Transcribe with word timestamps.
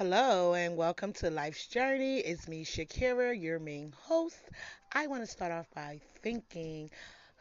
Hello 0.00 0.54
and 0.54 0.78
welcome 0.78 1.12
to 1.12 1.28
Life's 1.28 1.66
Journey. 1.66 2.20
It's 2.20 2.48
me, 2.48 2.64
Shakera, 2.64 3.38
your 3.38 3.58
main 3.58 3.92
host. 3.94 4.40
I 4.94 5.06
want 5.06 5.22
to 5.22 5.26
start 5.26 5.52
off 5.52 5.66
by 5.74 6.00
thanking 6.22 6.88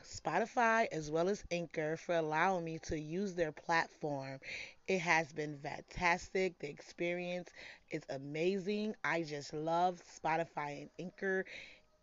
Spotify 0.05 0.87
as 0.91 1.09
well 1.09 1.29
as 1.29 1.41
Anchor 1.51 1.95
for 1.95 2.15
allowing 2.15 2.65
me 2.65 2.77
to 2.79 2.99
use 2.99 3.33
their 3.33 3.53
platform. 3.53 4.41
It 4.89 4.99
has 4.99 5.31
been 5.31 5.57
fantastic. 5.59 6.59
The 6.59 6.67
experience 6.69 7.47
is 7.92 8.03
amazing. 8.10 8.94
I 9.05 9.23
just 9.23 9.53
love 9.53 10.01
Spotify 10.21 10.81
and 10.81 10.89
Anchor. 10.99 11.46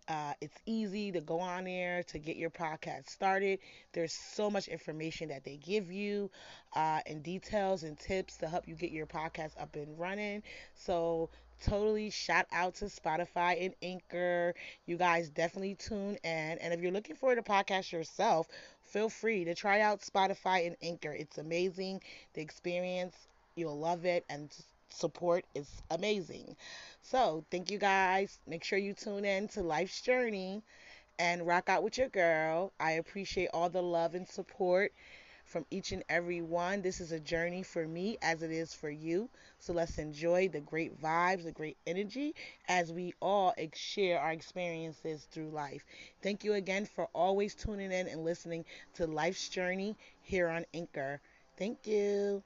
Uh, 0.08 0.32
it's 0.40 0.58
easy 0.66 1.10
to 1.12 1.20
go 1.20 1.40
on 1.40 1.64
there 1.64 2.02
to 2.04 2.18
get 2.18 2.36
your 2.36 2.50
podcast 2.50 3.08
started. 3.10 3.58
There's 3.92 4.12
so 4.12 4.50
much 4.50 4.68
information 4.68 5.28
that 5.30 5.44
they 5.44 5.56
give 5.56 5.90
you 5.90 6.30
uh, 6.74 7.00
and 7.06 7.22
details 7.22 7.82
and 7.82 7.98
tips 7.98 8.36
to 8.38 8.48
help 8.48 8.68
you 8.68 8.74
get 8.74 8.92
your 8.92 9.06
podcast 9.06 9.60
up 9.60 9.74
and 9.74 9.98
running. 9.98 10.42
So, 10.74 11.30
totally 11.64 12.10
shout 12.10 12.46
out 12.52 12.74
to 12.76 12.84
Spotify 12.86 13.64
and 13.64 13.74
Anchor. 13.82 14.54
You 14.86 14.96
guys 14.96 15.30
definitely 15.30 15.74
tune 15.74 16.16
in. 16.22 16.58
And 16.58 16.72
if 16.72 16.80
you're 16.80 16.92
looking 16.92 17.16
for 17.16 17.34
the 17.34 17.42
podcast 17.42 17.92
yourself, 17.92 18.46
feel 18.84 19.08
free 19.08 19.44
to 19.44 19.54
try 19.54 19.80
out 19.80 20.00
Spotify 20.02 20.66
and 20.66 20.76
Anchor. 20.82 21.12
It's 21.12 21.38
amazing. 21.38 22.00
The 22.34 22.42
experience, 22.42 23.16
you'll 23.56 23.78
love 23.78 24.04
it. 24.04 24.24
And 24.28 24.50
support 24.90 25.44
is 25.54 25.82
amazing. 25.90 26.56
So, 27.02 27.44
thank 27.50 27.70
you 27.70 27.78
guys. 27.78 28.38
Make 28.46 28.64
sure 28.64 28.78
you 28.78 28.94
tune 28.94 29.24
in 29.24 29.48
to 29.48 29.62
Life's 29.62 30.00
Journey 30.00 30.62
and 31.18 31.46
rock 31.46 31.68
out 31.68 31.82
with 31.82 31.98
your 31.98 32.08
girl. 32.08 32.72
I 32.80 32.92
appreciate 32.92 33.50
all 33.54 33.68
the 33.70 33.82
love 33.82 34.14
and 34.14 34.28
support 34.28 34.92
from 35.44 35.64
each 35.70 35.92
and 35.92 36.04
every 36.08 36.42
one. 36.42 36.82
This 36.82 37.00
is 37.00 37.12
a 37.12 37.20
journey 37.20 37.62
for 37.62 37.86
me 37.86 38.18
as 38.22 38.42
it 38.42 38.50
is 38.50 38.74
for 38.74 38.90
you. 38.90 39.28
So 39.58 39.72
let's 39.72 39.98
enjoy 39.98 40.48
the 40.48 40.60
great 40.60 41.00
vibes, 41.00 41.44
the 41.44 41.52
great 41.52 41.76
energy 41.86 42.34
as 42.68 42.92
we 42.92 43.14
all 43.22 43.54
share 43.74 44.20
our 44.20 44.32
experiences 44.32 45.26
through 45.30 45.50
life. 45.50 45.84
Thank 46.22 46.44
you 46.44 46.54
again 46.54 46.86
for 46.86 47.08
always 47.14 47.54
tuning 47.54 47.92
in 47.92 48.08
and 48.08 48.24
listening 48.24 48.64
to 48.94 49.06
Life's 49.06 49.48
Journey 49.48 49.96
here 50.22 50.48
on 50.48 50.66
Anchor. 50.74 51.20
Thank 51.56 51.86
you. 51.86 52.42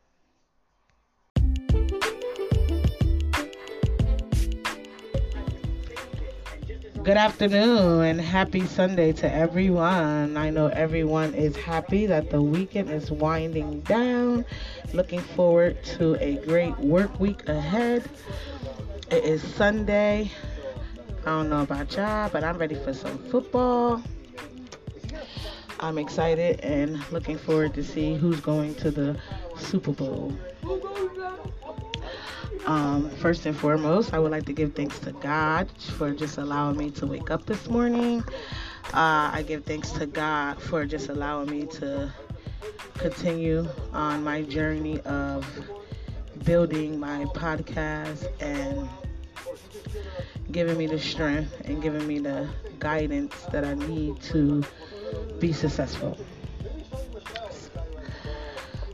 Good 7.02 7.16
afternoon 7.16 8.04
and 8.04 8.20
happy 8.20 8.66
Sunday 8.66 9.12
to 9.12 9.32
everyone. 9.32 10.36
I 10.36 10.50
know 10.50 10.66
everyone 10.66 11.32
is 11.32 11.56
happy 11.56 12.04
that 12.04 12.28
the 12.28 12.42
weekend 12.42 12.90
is 12.90 13.10
winding 13.10 13.80
down. 13.80 14.44
Looking 14.92 15.20
forward 15.20 15.82
to 15.96 16.16
a 16.22 16.36
great 16.44 16.78
work 16.78 17.18
week 17.18 17.48
ahead. 17.48 18.04
It 19.10 19.24
is 19.24 19.42
Sunday. 19.42 20.30
I 21.22 21.24
don't 21.24 21.48
know 21.48 21.62
about 21.62 21.96
y'all, 21.96 22.28
but 22.28 22.44
I'm 22.44 22.58
ready 22.58 22.74
for 22.74 22.92
some 22.92 23.16
football. 23.30 24.02
I'm 25.80 25.96
excited 25.96 26.60
and 26.60 27.02
looking 27.10 27.38
forward 27.38 27.72
to 27.74 27.82
see 27.82 28.14
who's 28.14 28.40
going 28.40 28.74
to 28.74 28.90
the 28.90 29.18
Super 29.56 29.92
Bowl. 29.92 30.34
Um, 32.66 33.10
first 33.16 33.46
and 33.46 33.56
foremost, 33.56 34.12
I 34.12 34.18
would 34.18 34.30
like 34.30 34.44
to 34.46 34.52
give 34.52 34.74
thanks 34.74 34.98
to 35.00 35.12
God 35.12 35.70
for 35.96 36.12
just 36.12 36.38
allowing 36.38 36.76
me 36.76 36.90
to 36.92 37.06
wake 37.06 37.30
up 37.30 37.46
this 37.46 37.68
morning. 37.68 38.22
Uh, 38.92 39.30
I 39.32 39.44
give 39.46 39.64
thanks 39.64 39.90
to 39.92 40.06
God 40.06 40.60
for 40.60 40.84
just 40.84 41.08
allowing 41.08 41.50
me 41.50 41.66
to 41.66 42.12
continue 42.94 43.66
on 43.92 44.22
my 44.22 44.42
journey 44.42 45.00
of 45.00 45.46
building 46.44 46.98
my 46.98 47.24
podcast 47.26 48.26
and 48.40 48.88
giving 50.52 50.76
me 50.76 50.86
the 50.86 50.98
strength 50.98 51.60
and 51.64 51.80
giving 51.82 52.06
me 52.06 52.18
the 52.18 52.48
guidance 52.78 53.34
that 53.52 53.64
I 53.64 53.74
need 53.74 54.20
to 54.22 54.62
be 55.38 55.52
successful. 55.52 56.18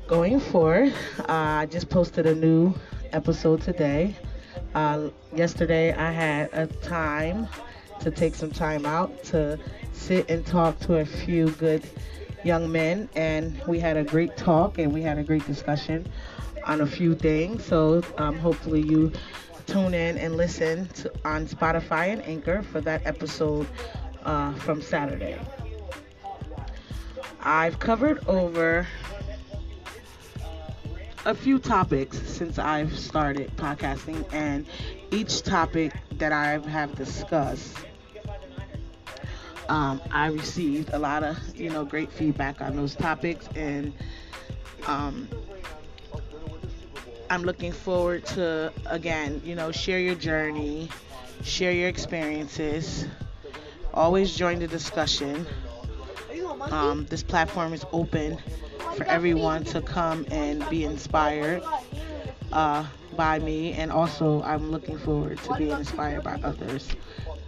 Going 0.06 0.38
forward, 0.38 0.92
uh, 1.20 1.24
I 1.28 1.66
just 1.66 1.88
posted 1.88 2.26
a 2.26 2.34
new 2.34 2.74
episode 3.16 3.62
today. 3.62 4.14
Uh, 4.74 5.08
yesterday, 5.34 5.90
I 5.94 6.10
had 6.10 6.50
a 6.52 6.66
time 6.66 7.48
to 8.00 8.10
take 8.10 8.34
some 8.34 8.50
time 8.50 8.84
out 8.84 9.24
to 9.24 9.58
sit 9.92 10.28
and 10.28 10.44
talk 10.44 10.78
to 10.80 10.96
a 10.98 11.06
few 11.06 11.48
good 11.52 11.82
young 12.44 12.70
men, 12.70 13.08
and 13.16 13.58
we 13.66 13.80
had 13.80 13.96
a 13.96 14.04
great 14.04 14.36
talk 14.36 14.76
and 14.76 14.92
we 14.92 15.00
had 15.00 15.16
a 15.16 15.22
great 15.22 15.46
discussion 15.46 16.06
on 16.64 16.82
a 16.82 16.86
few 16.86 17.14
things. 17.14 17.64
So, 17.64 18.02
um, 18.18 18.38
hopefully, 18.38 18.82
you 18.82 19.10
tune 19.66 19.94
in 19.94 20.18
and 20.18 20.36
listen 20.36 20.86
to, 20.88 21.10
on 21.24 21.46
Spotify 21.46 22.12
and 22.12 22.22
Anchor 22.22 22.62
for 22.62 22.82
that 22.82 23.06
episode 23.06 23.66
uh, 24.24 24.52
from 24.56 24.82
Saturday. 24.82 25.40
I've 27.40 27.78
covered 27.78 28.26
over 28.28 28.86
a 31.26 31.34
few 31.34 31.58
topics 31.58 32.22
since 32.22 32.56
I've 32.56 32.96
started 32.96 33.50
podcasting, 33.56 34.24
and 34.32 34.64
each 35.10 35.42
topic 35.42 35.92
that 36.12 36.30
I 36.30 36.58
have 36.68 36.94
discussed, 36.94 37.76
um, 39.68 40.00
I 40.12 40.28
received 40.28 40.90
a 40.94 40.98
lot 41.00 41.24
of 41.24 41.36
you 41.56 41.68
know 41.68 41.84
great 41.84 42.12
feedback 42.12 42.62
on 42.62 42.76
those 42.76 42.94
topics, 42.94 43.48
and 43.56 43.92
um, 44.86 45.28
I'm 47.28 47.42
looking 47.42 47.72
forward 47.72 48.24
to 48.26 48.72
again, 48.86 49.42
you 49.44 49.56
know, 49.56 49.72
share 49.72 49.98
your 49.98 50.14
journey, 50.14 50.88
share 51.42 51.72
your 51.72 51.88
experiences. 51.88 53.04
Always 53.92 54.36
join 54.36 54.60
the 54.60 54.68
discussion. 54.68 55.44
Um, 56.70 57.06
this 57.06 57.24
platform 57.24 57.72
is 57.72 57.84
open 57.92 58.38
for 58.96 59.04
everyone 59.04 59.62
to 59.64 59.80
come 59.82 60.26
and 60.30 60.68
be 60.70 60.84
inspired 60.84 61.62
uh, 62.52 62.84
by 63.14 63.38
me. 63.38 63.72
And 63.74 63.92
also, 63.92 64.42
I'm 64.42 64.70
looking 64.70 64.98
forward 64.98 65.38
to 65.38 65.54
being 65.54 65.72
inspired 65.72 66.24
by 66.24 66.40
others. 66.42 66.88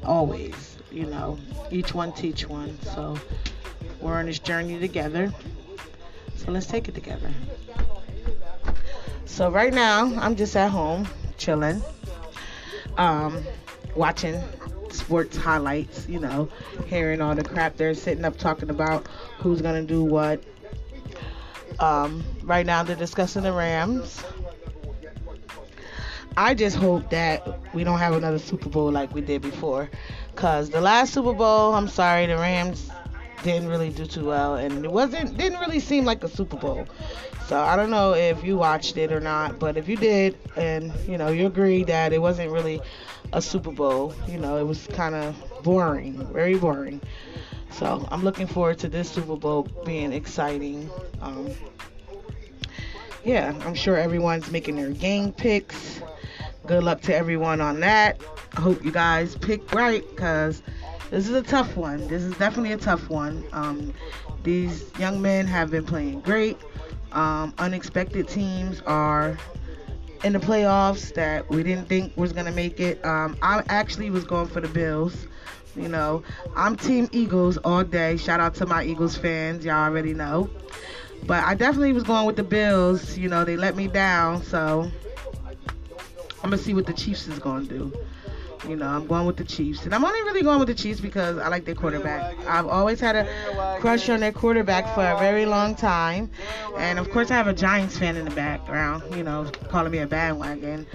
Always, 0.04 0.76
you 0.90 1.06
know, 1.06 1.38
each 1.70 1.94
one 1.94 2.12
teach 2.12 2.46
one. 2.46 2.78
So 2.82 3.18
we're 4.00 4.18
on 4.18 4.26
this 4.26 4.38
journey 4.38 4.78
together. 4.78 5.32
So 6.36 6.52
let's 6.52 6.66
take 6.66 6.88
it 6.88 6.94
together. 6.94 7.30
So 9.24 9.50
right 9.50 9.72
now, 9.72 10.12
I'm 10.18 10.36
just 10.36 10.54
at 10.56 10.70
home, 10.70 11.08
chilling, 11.36 11.82
um, 12.96 13.42
watching 13.94 14.42
sports 14.90 15.36
highlights, 15.36 16.08
you 16.08 16.18
know, 16.18 16.48
hearing 16.86 17.20
all 17.20 17.34
the 17.34 17.44
crap 17.44 17.76
they're 17.76 17.94
sitting 17.94 18.24
up 18.24 18.36
talking 18.36 18.70
about 18.70 19.06
who's 19.38 19.60
gonna 19.62 19.82
do 19.82 20.02
what, 20.02 20.42
um, 21.80 22.24
right 22.42 22.66
now, 22.66 22.82
they're 22.82 22.96
discussing 22.96 23.42
the 23.42 23.52
Rams. 23.52 24.22
I 26.36 26.54
just 26.54 26.76
hope 26.76 27.10
that 27.10 27.74
we 27.74 27.82
don't 27.84 27.98
have 27.98 28.14
another 28.14 28.38
Super 28.38 28.68
Bowl 28.68 28.92
like 28.92 29.12
we 29.12 29.20
did 29.20 29.42
before. 29.42 29.90
Cause 30.36 30.70
the 30.70 30.80
last 30.80 31.12
Super 31.12 31.32
Bowl, 31.32 31.74
I'm 31.74 31.88
sorry, 31.88 32.26
the 32.26 32.36
Rams 32.36 32.88
didn't 33.42 33.68
really 33.68 33.90
do 33.90 34.06
too 34.06 34.26
well, 34.26 34.54
and 34.54 34.84
it 34.84 34.90
wasn't 34.90 35.36
didn't 35.36 35.58
really 35.58 35.80
seem 35.80 36.04
like 36.04 36.22
a 36.22 36.28
Super 36.28 36.56
Bowl. 36.56 36.86
So 37.46 37.60
I 37.60 37.76
don't 37.76 37.90
know 37.90 38.14
if 38.14 38.44
you 38.44 38.56
watched 38.56 38.96
it 38.96 39.10
or 39.10 39.20
not, 39.20 39.58
but 39.58 39.76
if 39.76 39.88
you 39.88 39.96
did, 39.96 40.38
and 40.56 40.92
you 41.08 41.18
know 41.18 41.28
you 41.28 41.46
agree 41.46 41.82
that 41.84 42.12
it 42.12 42.20
wasn't 42.20 42.52
really 42.52 42.80
a 43.32 43.42
Super 43.42 43.72
Bowl, 43.72 44.14
you 44.28 44.38
know 44.38 44.58
it 44.58 44.66
was 44.66 44.86
kind 44.88 45.14
of 45.14 45.34
boring, 45.64 46.24
very 46.32 46.54
boring. 46.54 47.00
So 47.70 48.06
I'm 48.10 48.24
looking 48.24 48.46
forward 48.46 48.78
to 48.80 48.88
this 48.88 49.10
Super 49.10 49.36
Bowl 49.36 49.68
being 49.84 50.12
exciting. 50.12 50.90
Um, 51.20 51.50
yeah, 53.24 53.54
I'm 53.64 53.74
sure 53.74 53.96
everyone's 53.96 54.50
making 54.50 54.76
their 54.76 54.90
game 54.90 55.32
picks. 55.32 56.00
Good 56.66 56.82
luck 56.82 57.00
to 57.02 57.14
everyone 57.14 57.60
on 57.60 57.80
that. 57.80 58.20
I 58.56 58.60
hope 58.60 58.84
you 58.84 58.90
guys 58.90 59.36
pick 59.36 59.72
right 59.72 60.04
because 60.10 60.62
this 61.10 61.28
is 61.28 61.34
a 61.34 61.42
tough 61.42 61.76
one. 61.76 62.06
This 62.08 62.22
is 62.22 62.36
definitely 62.36 62.72
a 62.72 62.78
tough 62.78 63.08
one. 63.08 63.44
Um, 63.52 63.94
these 64.42 64.90
young 64.98 65.22
men 65.22 65.46
have 65.46 65.70
been 65.70 65.84
playing 65.84 66.20
great. 66.20 66.58
Um, 67.12 67.54
unexpected 67.58 68.28
teams 68.28 68.82
are 68.82 69.38
in 70.24 70.32
the 70.32 70.38
playoffs 70.38 71.14
that 71.14 71.48
we 71.48 71.62
didn't 71.62 71.88
think 71.88 72.16
was 72.16 72.32
going 72.32 72.46
to 72.46 72.52
make 72.52 72.80
it. 72.80 73.04
Um, 73.04 73.36
I 73.40 73.62
actually 73.68 74.10
was 74.10 74.24
going 74.24 74.48
for 74.48 74.60
the 74.60 74.68
Bills. 74.68 75.26
You 75.78 75.88
know, 75.88 76.22
I'm 76.56 76.76
Team 76.76 77.08
Eagles 77.12 77.56
all 77.58 77.84
day. 77.84 78.16
Shout 78.16 78.40
out 78.40 78.54
to 78.56 78.66
my 78.66 78.82
Eagles 78.82 79.16
fans. 79.16 79.64
Y'all 79.64 79.76
already 79.76 80.12
know. 80.12 80.50
But 81.24 81.44
I 81.44 81.54
definitely 81.54 81.92
was 81.92 82.02
going 82.02 82.26
with 82.26 82.36
the 82.36 82.42
Bills. 82.42 83.16
You 83.16 83.28
know, 83.28 83.44
they 83.44 83.56
let 83.56 83.76
me 83.76 83.86
down. 83.86 84.42
So 84.42 84.90
I'm 86.42 86.50
going 86.50 86.58
to 86.58 86.58
see 86.58 86.74
what 86.74 86.86
the 86.86 86.92
Chiefs 86.92 87.28
is 87.28 87.38
going 87.38 87.68
to 87.68 87.78
do. 87.78 87.92
You 88.68 88.74
know, 88.74 88.88
I'm 88.88 89.06
going 89.06 89.24
with 89.24 89.36
the 89.36 89.44
Chiefs. 89.44 89.84
And 89.84 89.94
I'm 89.94 90.04
only 90.04 90.20
really 90.22 90.42
going 90.42 90.58
with 90.58 90.68
the 90.68 90.74
Chiefs 90.74 91.00
because 91.00 91.38
I 91.38 91.48
like 91.48 91.64
their 91.64 91.76
quarterback. 91.76 92.36
I've 92.46 92.66
always 92.66 92.98
had 92.98 93.14
a 93.14 93.78
crush 93.80 94.08
on 94.08 94.18
their 94.20 94.32
quarterback 94.32 94.92
for 94.94 95.04
a 95.06 95.16
very 95.18 95.46
long 95.46 95.76
time. 95.76 96.30
And 96.76 96.98
of 96.98 97.08
course, 97.10 97.30
I 97.30 97.34
have 97.34 97.46
a 97.46 97.54
Giants 97.54 97.96
fan 97.96 98.16
in 98.16 98.24
the 98.24 98.34
background, 98.34 99.14
you 99.14 99.22
know, 99.22 99.50
calling 99.68 99.92
me 99.92 99.98
a 99.98 100.06
bandwagon. 100.08 100.86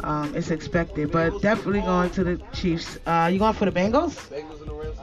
Um, 0.00 0.34
it's 0.34 0.50
expected. 0.50 1.12
But 1.12 1.40
definitely 1.42 1.80
going 1.80 2.10
to 2.10 2.24
the 2.24 2.42
Chiefs. 2.52 2.98
Uh, 3.06 3.30
you 3.32 3.38
going 3.38 3.54
for 3.54 3.64
the 3.64 3.72
Bengals? 3.72 4.28
Bengals 4.28 4.60
and 4.60 4.70
the 4.70 4.74
Rams 4.74 4.98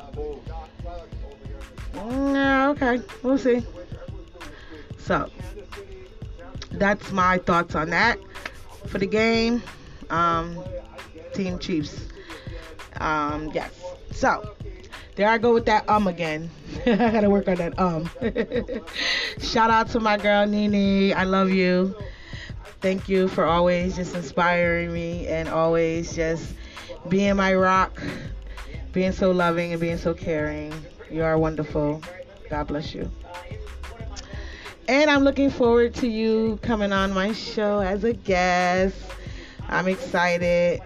Yeah, 2.35 2.69
okay. 2.69 3.01
We'll 3.21 3.37
see. 3.37 3.63
So, 4.97 5.29
that's 6.71 7.11
my 7.11 7.37
thoughts 7.39 7.75
on 7.75 7.89
that 7.89 8.19
for 8.87 8.99
the 8.99 9.07
game. 9.07 9.61
Um, 10.09 10.63
Team 11.33 11.59
Chiefs. 11.59 12.05
Um, 12.99 13.51
yes. 13.53 13.71
So, 14.11 14.55
there 15.15 15.27
I 15.27 15.37
go 15.37 15.53
with 15.53 15.65
that 15.65 15.87
um 15.89 16.07
again. 16.07 16.49
I 16.85 16.95
gotta 16.95 17.29
work 17.29 17.47
on 17.47 17.55
that 17.55 17.77
um. 17.79 18.09
Shout 19.39 19.69
out 19.69 19.89
to 19.89 19.99
my 19.99 20.17
girl 20.17 20.47
Nene. 20.47 21.13
I 21.15 21.23
love 21.23 21.51
you. 21.51 21.95
Thank 22.83 23.07
you 23.07 23.29
for 23.29 23.45
always 23.45 23.95
just 23.95 24.13
inspiring 24.13 24.91
me 24.91 25.25
and 25.27 25.47
always 25.47 26.13
just 26.13 26.53
being 27.07 27.37
my 27.37 27.55
rock, 27.55 28.03
being 28.91 29.13
so 29.13 29.31
loving 29.31 29.71
and 29.71 29.79
being 29.79 29.97
so 29.97 30.13
caring. 30.13 30.73
You 31.09 31.23
are 31.23 31.37
wonderful. 31.37 32.03
God 32.49 32.67
bless 32.67 32.93
you. 32.93 33.09
And 34.89 35.09
I'm 35.09 35.23
looking 35.23 35.49
forward 35.49 35.95
to 35.95 36.09
you 36.09 36.59
coming 36.61 36.91
on 36.91 37.13
my 37.13 37.31
show 37.31 37.79
as 37.79 38.03
a 38.03 38.11
guest. 38.11 38.97
I'm 39.69 39.87
excited, 39.87 40.81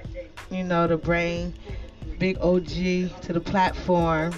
you 0.52 0.64
know, 0.64 0.86
to 0.86 0.98
bring 0.98 1.52
Big 2.20 2.38
OG 2.42 2.68
to 2.68 3.34
the 3.34 3.42
platform. 3.42 4.36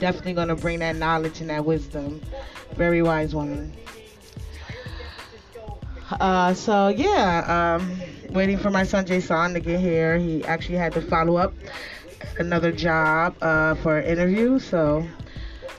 Definitely 0.00 0.32
going 0.32 0.48
to 0.48 0.56
bring 0.56 0.80
that 0.80 0.96
knowledge 0.96 1.40
and 1.40 1.50
that 1.50 1.64
wisdom. 1.64 2.20
Very 2.74 3.00
wise 3.00 3.32
woman. 3.32 3.72
Uh, 6.10 6.54
so 6.54 6.88
yeah, 6.88 7.78
um, 7.80 8.00
waiting 8.30 8.56
for 8.56 8.70
my 8.70 8.84
son 8.84 9.04
Jason 9.04 9.54
to 9.54 9.60
get 9.60 9.80
here. 9.80 10.16
He 10.18 10.44
actually 10.44 10.78
had 10.78 10.92
to 10.92 11.00
follow 11.00 11.36
up 11.36 11.52
another 12.38 12.70
job 12.70 13.34
uh, 13.42 13.74
for 13.76 13.98
an 13.98 14.06
interview, 14.06 14.60
so 14.60 15.06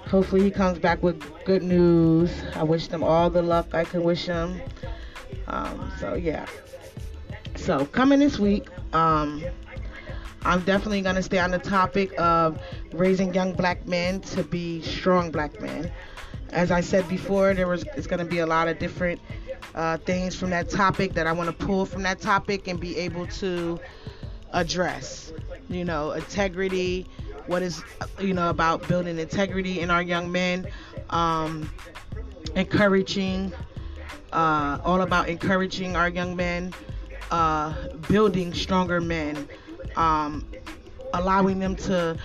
hopefully 0.10 0.44
he 0.44 0.52
comes 0.52 0.80
back 0.80 1.02
with 1.02 1.24
good 1.46 1.64
news. 1.64 2.30
I 2.56 2.64
wish 2.64 2.88
them 2.88 3.04
all 3.04 3.30
the 3.30 3.42
luck 3.42 3.74
I 3.74 3.86
can 3.86 4.04
wish 4.04 4.26
them. 4.26 4.62
Um, 5.48 5.92
so 6.00 6.16
yeah. 6.16 6.46
So 7.56 7.86
coming 7.86 8.20
this 8.20 8.38
week, 8.38 8.68
um, 8.94 9.44
I'm 10.44 10.62
definitely 10.64 11.02
gonna 11.02 11.24
stay 11.24 11.40
on 11.40 11.52
the 11.52 11.60
topic 11.60 12.12
of 12.20 12.62
raising 12.92 13.34
young 13.34 13.54
black 13.54 13.88
men 13.88 14.20
to 14.22 14.44
be 14.44 14.82
strong 14.82 15.32
black 15.32 15.62
men. 15.62 15.90
As 16.52 16.70
I 16.70 16.82
said 16.82 17.08
before, 17.08 17.54
there 17.54 17.68
was 17.68 17.86
it's 17.96 18.08
gonna 18.08 18.26
be 18.26 18.40
a 18.40 18.46
lot 18.46 18.68
of 18.68 18.78
different 18.78 19.22
uh, 19.78 19.98
things 20.00 20.36
from 20.36 20.50
that 20.50 20.70
topic 20.70 21.14
that 21.14 21.28
I 21.28 21.32
want 21.32 21.48
to 21.48 21.66
pull 21.66 21.86
from 21.86 22.02
that 22.04 22.20
topic 22.20 22.68
and 22.68 22.80
be 22.80 22.98
able 22.98 23.28
to 23.28 23.80
address. 24.52 25.32
You 25.70 25.86
know, 25.86 26.12
integrity. 26.12 27.08
What 27.46 27.62
is 27.62 27.84
you 28.20 28.34
know 28.34 28.50
about 28.50 28.86
building 28.88 29.20
integrity 29.20 29.80
in 29.80 29.92
our 29.92 30.02
young 30.02 30.32
men? 30.32 30.68
Um, 31.12 31.70
encouraging. 32.56 33.54
Uh, 34.34 34.78
all 34.84 35.02
about 35.02 35.30
encouraging 35.30 35.96
our 35.96 36.10
young 36.10 36.36
men, 36.36 36.74
uh, 37.32 37.74
building 38.10 38.54
stronger 38.54 39.00
men, 39.00 39.48
um, 39.96 40.46
allowing 41.14 41.60
them 41.60 41.78
to, 41.78 42.18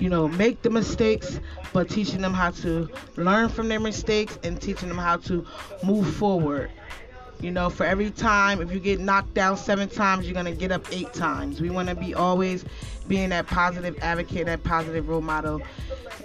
you 0.00 0.08
know, 0.08 0.26
make 0.26 0.62
the 0.62 0.70
mistakes, 0.70 1.38
but 1.72 1.88
teaching 1.88 2.22
them 2.22 2.32
how 2.34 2.50
to 2.50 2.88
learn 3.16 3.48
from 3.48 3.68
their 3.68 3.80
mistakes 3.80 4.38
and 4.42 4.60
teaching 4.60 4.88
them 4.88 4.98
how 4.98 5.18
to 5.18 5.46
move 5.84 6.12
forward. 6.16 6.70
You 7.40 7.50
know, 7.50 7.70
for 7.70 7.84
every 7.84 8.10
time, 8.10 8.60
if 8.60 8.72
you 8.72 8.80
get 8.80 9.00
knocked 9.00 9.34
down 9.34 9.56
seven 9.56 9.88
times, 9.88 10.26
you're 10.26 10.34
gonna 10.34 10.52
get 10.52 10.72
up 10.72 10.84
eight 10.92 11.12
times. 11.14 11.60
We 11.60 11.70
want 11.70 11.88
to 11.88 11.94
be 11.94 12.14
always 12.14 12.64
being 13.08 13.30
that 13.30 13.46
positive 13.46 13.98
advocate, 14.02 14.46
that 14.46 14.62
positive 14.62 15.08
role 15.08 15.22
model 15.22 15.62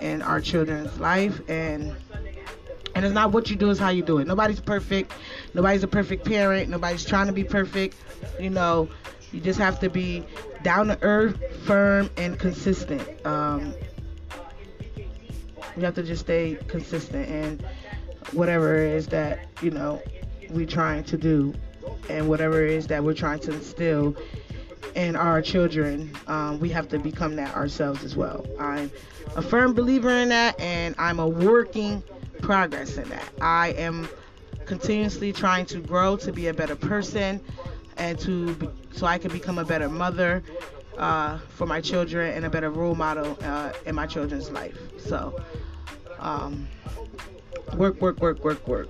in 0.01 0.22
our 0.22 0.42
children's 0.42 1.00
life, 1.00 1.39
and 1.50 1.95
and 2.95 3.04
it's 3.06 3.13
not 3.13 3.31
what 3.31 3.50
you 3.50 3.56
do, 3.57 3.69
it's 3.69 3.80
how 3.80 3.89
you 3.89 4.04
do 4.04 4.19
it. 4.19 4.27
Nobody's 4.27 4.62
perfect. 4.62 5.13
Nobody's 5.54 5.83
a 5.83 5.88
perfect 5.88 6.25
parent. 6.25 6.69
Nobody's 6.69 7.06
trying 7.06 7.27
to 7.27 7.33
be 7.33 7.44
perfect. 7.44 7.98
You 8.39 8.50
know, 8.50 8.89
you 9.31 9.39
just 9.39 9.60
have 9.60 9.80
to 9.80 9.89
be 9.89 10.24
down 10.63 10.88
to 10.88 10.98
earth, 11.01 11.38
firm, 11.66 12.10
and 12.18 12.39
consistent. 12.39 13.25
Um, 13.25 13.74
you 15.75 15.83
have 15.83 15.95
to 15.95 16.04
just 16.04 16.22
stay 16.22 16.57
consistent 16.68 17.27
and 17.30 17.66
whatever 18.31 18.75
it 18.77 18.94
is 18.94 19.07
that, 19.07 19.48
you 19.62 19.72
know, 19.72 20.01
we're 20.50 20.66
trying 20.66 21.04
to 21.06 21.18
do 21.18 21.54
and 22.10 22.27
whatever 22.30 22.63
it 22.63 22.72
is 22.72 22.88
that 22.88 23.04
we're 23.04 23.13
trying 23.13 23.39
to 23.39 23.54
instill 23.54 24.16
in 24.95 25.16
our 25.16 25.42
children, 25.42 26.16
um, 26.27 26.60
we 26.60 26.69
have 26.69 26.88
to 26.88 26.98
become 26.98 27.36
that 27.36 27.54
ourselves 27.56 28.04
as 28.04 28.16
well. 28.16 28.45
I'm 28.60 28.89
a 29.36 29.42
firm 29.42 29.74
believer 29.74 30.10
in 30.10 30.30
that 30.30 30.60
and 30.60 30.95
I'm 30.98 31.19
a 31.19 31.27
working 31.27 32.01
progress 32.42 32.98
in 32.98 33.10
that. 33.10 33.30
I 33.42 33.69
am 33.72 34.07
continuously 34.66 35.33
trying 35.33 35.66
to 35.68 35.80
grow 35.80 36.16
to 36.18 36.31
be 36.31 36.48
a 36.48 36.54
better 36.54 36.75
person 36.75 37.42
and 37.98 38.20
to 38.20 38.54
be, 38.56 38.70
so 38.92 39.06
I 39.06 39.18
can 39.18 39.32
become 39.32 39.58
a 39.58 39.66
better 39.66 39.90
mother 39.90 40.44
uh, 40.98 41.38
for 41.50 41.66
my 41.66 41.82
children 41.82 42.34
and 42.34 42.46
a 42.46 42.50
better 42.50 42.70
role 42.70 42.96
model 42.96 43.38
uh, 43.44 43.72
in 43.86 43.96
my 43.96 44.08
children's 44.08 44.50
life. 44.52 44.78
So, 44.98 45.40
um, 46.20 46.68
work, 47.76 48.02
work, 48.02 48.20
work, 48.20 48.44
work, 48.44 48.68
work. 48.68 48.90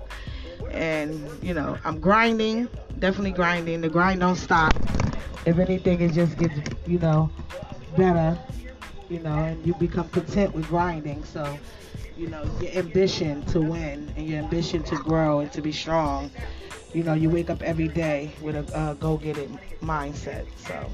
And 0.70 1.28
you 1.42 1.54
know, 1.54 1.78
I'm 1.84 2.00
grinding, 2.00 2.68
definitely 2.98 3.32
grinding. 3.32 3.80
The 3.80 3.88
grind 3.88 4.20
don't 4.20 4.36
stop. 4.36 4.74
If 5.44 5.58
anything, 5.58 6.00
it 6.00 6.12
just 6.12 6.36
gets 6.38 6.54
you 6.86 6.98
know 6.98 7.30
better. 7.96 8.38
You 9.08 9.20
know, 9.20 9.44
and 9.44 9.64
you 9.66 9.74
become 9.74 10.08
content 10.08 10.54
with 10.54 10.66
grinding. 10.68 11.24
So 11.24 11.58
you 12.16 12.28
know, 12.28 12.44
your 12.60 12.72
ambition 12.72 13.42
to 13.46 13.60
win 13.60 14.12
and 14.16 14.26
your 14.26 14.38
ambition 14.38 14.82
to 14.84 14.96
grow 14.96 15.40
and 15.40 15.52
to 15.52 15.60
be 15.60 15.70
strong. 15.72 16.30
You 16.92 17.02
know, 17.02 17.12
you 17.14 17.28
wake 17.28 17.50
up 17.50 17.62
every 17.62 17.88
day 17.88 18.32
with 18.40 18.56
a 18.56 18.96
go 18.98 19.18
get 19.18 19.36
it 19.36 19.50
mindset. 19.82 20.46
So 20.56 20.90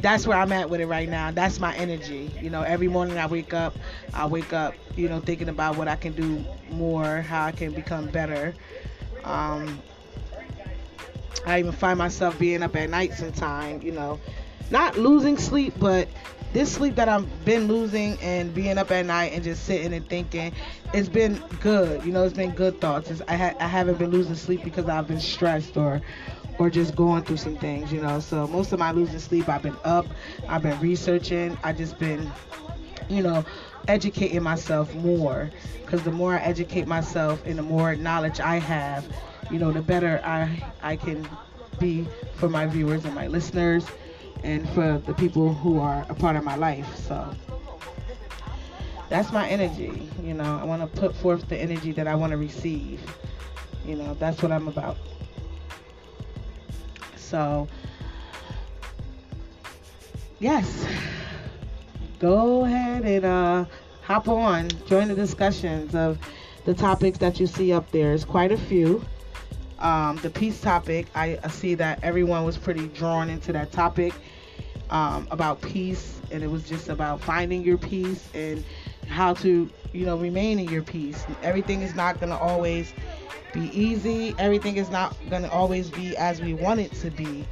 that's 0.00 0.26
where 0.26 0.38
I'm 0.38 0.52
at 0.52 0.70
with 0.70 0.80
it 0.80 0.86
right 0.86 1.08
now. 1.08 1.30
That's 1.30 1.60
my 1.60 1.74
energy. 1.76 2.30
You 2.40 2.50
know, 2.50 2.62
every 2.62 2.88
morning 2.88 3.18
I 3.18 3.26
wake 3.26 3.52
up, 3.52 3.74
I 4.14 4.26
wake 4.26 4.52
up, 4.52 4.74
you 4.96 5.08
know, 5.08 5.20
thinking 5.20 5.48
about 5.48 5.76
what 5.76 5.88
I 5.88 5.96
can 5.96 6.12
do 6.14 6.44
more, 6.70 7.20
how 7.22 7.44
I 7.44 7.52
can 7.52 7.72
become 7.72 8.08
better. 8.08 8.54
Um, 9.24 9.82
I 11.44 11.58
even 11.58 11.72
find 11.72 11.98
myself 11.98 12.38
being 12.38 12.62
up 12.62 12.74
at 12.76 12.90
night 12.90 13.12
sometimes, 13.12 13.84
you 13.84 13.92
know, 13.92 14.18
not 14.70 14.96
losing 14.96 15.38
sleep, 15.38 15.74
but 15.78 16.08
this 16.52 16.72
sleep 16.72 16.94
that 16.96 17.08
I've 17.08 17.44
been 17.44 17.68
losing 17.68 18.18
and 18.20 18.54
being 18.54 18.78
up 18.78 18.90
at 18.90 19.04
night 19.06 19.32
and 19.32 19.44
just 19.44 19.64
sitting 19.64 19.92
and 19.92 20.08
thinking, 20.08 20.52
it's 20.94 21.08
been 21.08 21.42
good. 21.60 22.04
You 22.04 22.12
know, 22.12 22.24
it's 22.24 22.36
been 22.36 22.52
good 22.52 22.80
thoughts. 22.80 23.10
It's, 23.10 23.22
I, 23.28 23.36
ha- 23.36 23.54
I 23.60 23.66
haven't 23.66 23.98
been 23.98 24.10
losing 24.10 24.34
sleep 24.34 24.64
because 24.64 24.88
I've 24.88 25.06
been 25.06 25.20
stressed 25.20 25.76
or 25.76 26.00
or 26.58 26.70
just 26.70 26.96
going 26.96 27.22
through 27.22 27.36
some 27.36 27.54
things, 27.56 27.92
you 27.92 28.00
know. 28.00 28.18
So 28.18 28.46
most 28.46 28.72
of 28.72 28.78
my 28.78 28.90
losing 28.90 29.18
sleep, 29.18 29.46
I've 29.46 29.60
been 29.62 29.76
up, 29.84 30.06
I've 30.48 30.62
been 30.62 30.80
researching, 30.80 31.58
I 31.62 31.74
just 31.74 31.98
been, 31.98 32.32
you 33.10 33.22
know, 33.22 33.44
educating 33.88 34.42
myself 34.42 34.94
more. 34.94 35.50
Because 35.82 36.02
the 36.02 36.10
more 36.10 36.32
I 36.32 36.38
educate 36.38 36.86
myself 36.86 37.44
and 37.44 37.58
the 37.58 37.62
more 37.62 37.94
knowledge 37.94 38.40
I 38.40 38.56
have, 38.58 39.06
you 39.50 39.58
know, 39.58 39.70
the 39.70 39.82
better 39.82 40.22
I 40.24 40.64
I 40.82 40.96
can 40.96 41.28
be 41.78 42.08
for 42.36 42.48
my 42.48 42.66
viewers 42.66 43.04
and 43.04 43.14
my 43.14 43.26
listeners 43.26 43.84
and 44.46 44.68
for 44.70 45.02
the 45.06 45.12
people 45.14 45.52
who 45.52 45.80
are 45.80 46.06
a 46.08 46.14
part 46.14 46.36
of 46.36 46.44
my 46.44 46.54
life. 46.54 46.86
So 46.96 47.34
that's 49.08 49.32
my 49.32 49.48
energy. 49.48 50.08
You 50.22 50.34
know, 50.34 50.58
I 50.60 50.64
want 50.64 50.80
to 50.82 51.00
put 51.00 51.16
forth 51.16 51.48
the 51.48 51.56
energy 51.56 51.90
that 51.92 52.06
I 52.06 52.14
want 52.14 52.30
to 52.30 52.36
receive. 52.36 53.00
You 53.84 53.96
know, 53.96 54.14
that's 54.14 54.42
what 54.42 54.52
I'm 54.52 54.68
about. 54.68 54.96
So, 57.16 57.66
yes, 60.38 60.86
go 62.20 62.64
ahead 62.64 63.04
and 63.04 63.24
uh, 63.24 63.64
hop 64.02 64.28
on, 64.28 64.68
join 64.86 65.08
the 65.08 65.14
discussions 65.16 65.96
of 65.96 66.18
the 66.64 66.74
topics 66.74 67.18
that 67.18 67.40
you 67.40 67.48
see 67.48 67.72
up 67.72 67.90
there. 67.90 68.12
It's 68.12 68.24
quite 68.24 68.52
a 68.52 68.56
few. 68.56 69.04
Um, 69.80 70.16
the 70.18 70.30
peace 70.30 70.60
topic, 70.60 71.08
I, 71.16 71.36
I 71.42 71.48
see 71.48 71.74
that 71.74 71.98
everyone 72.04 72.44
was 72.44 72.56
pretty 72.56 72.86
drawn 72.88 73.28
into 73.28 73.52
that 73.52 73.72
topic 73.72 74.14
um, 74.90 75.26
about 75.30 75.60
peace, 75.60 76.20
and 76.30 76.42
it 76.42 76.50
was 76.50 76.62
just 76.62 76.88
about 76.88 77.20
finding 77.20 77.62
your 77.62 77.78
peace 77.78 78.28
and 78.34 78.64
how 79.08 79.34
to, 79.34 79.70
you 79.92 80.06
know, 80.06 80.16
remain 80.16 80.58
in 80.58 80.68
your 80.68 80.82
peace. 80.82 81.24
Everything 81.42 81.82
is 81.82 81.94
not 81.94 82.18
going 82.20 82.30
to 82.30 82.38
always 82.38 82.92
be 83.52 83.68
easy. 83.78 84.34
Everything 84.38 84.76
is 84.76 84.90
not 84.90 85.16
going 85.30 85.42
to 85.42 85.50
always 85.50 85.90
be 85.90 86.16
as 86.16 86.40
we 86.40 86.54
want 86.54 86.80
it 86.80 86.92
to 86.92 87.10
be, 87.10 87.46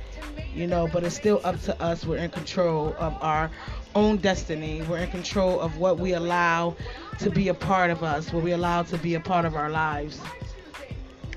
you 0.54 0.66
know, 0.66 0.88
but 0.92 1.04
it's 1.04 1.14
still 1.14 1.40
up 1.44 1.60
to 1.62 1.82
us. 1.82 2.04
We're 2.04 2.18
in 2.18 2.30
control 2.30 2.94
of 2.98 3.16
our 3.22 3.50
own 3.94 4.18
destiny. 4.18 4.82
We're 4.82 4.98
in 4.98 5.10
control 5.10 5.60
of 5.60 5.78
what 5.78 5.98
we 5.98 6.12
allow 6.12 6.76
to 7.20 7.30
be 7.30 7.48
a 7.48 7.54
part 7.54 7.90
of 7.90 8.02
us, 8.02 8.32
what 8.32 8.42
we 8.42 8.52
allow 8.52 8.82
to 8.84 8.98
be 8.98 9.14
a 9.14 9.20
part 9.20 9.44
of 9.44 9.54
our 9.54 9.70
lives. 9.70 10.20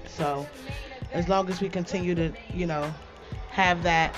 So 0.08 0.48
as 1.14 1.30
long 1.30 1.50
as 1.50 1.62
we 1.62 1.70
continue 1.70 2.16
to, 2.16 2.34
you 2.54 2.66
know, 2.66 2.94
have 3.50 3.84
that 3.84 4.14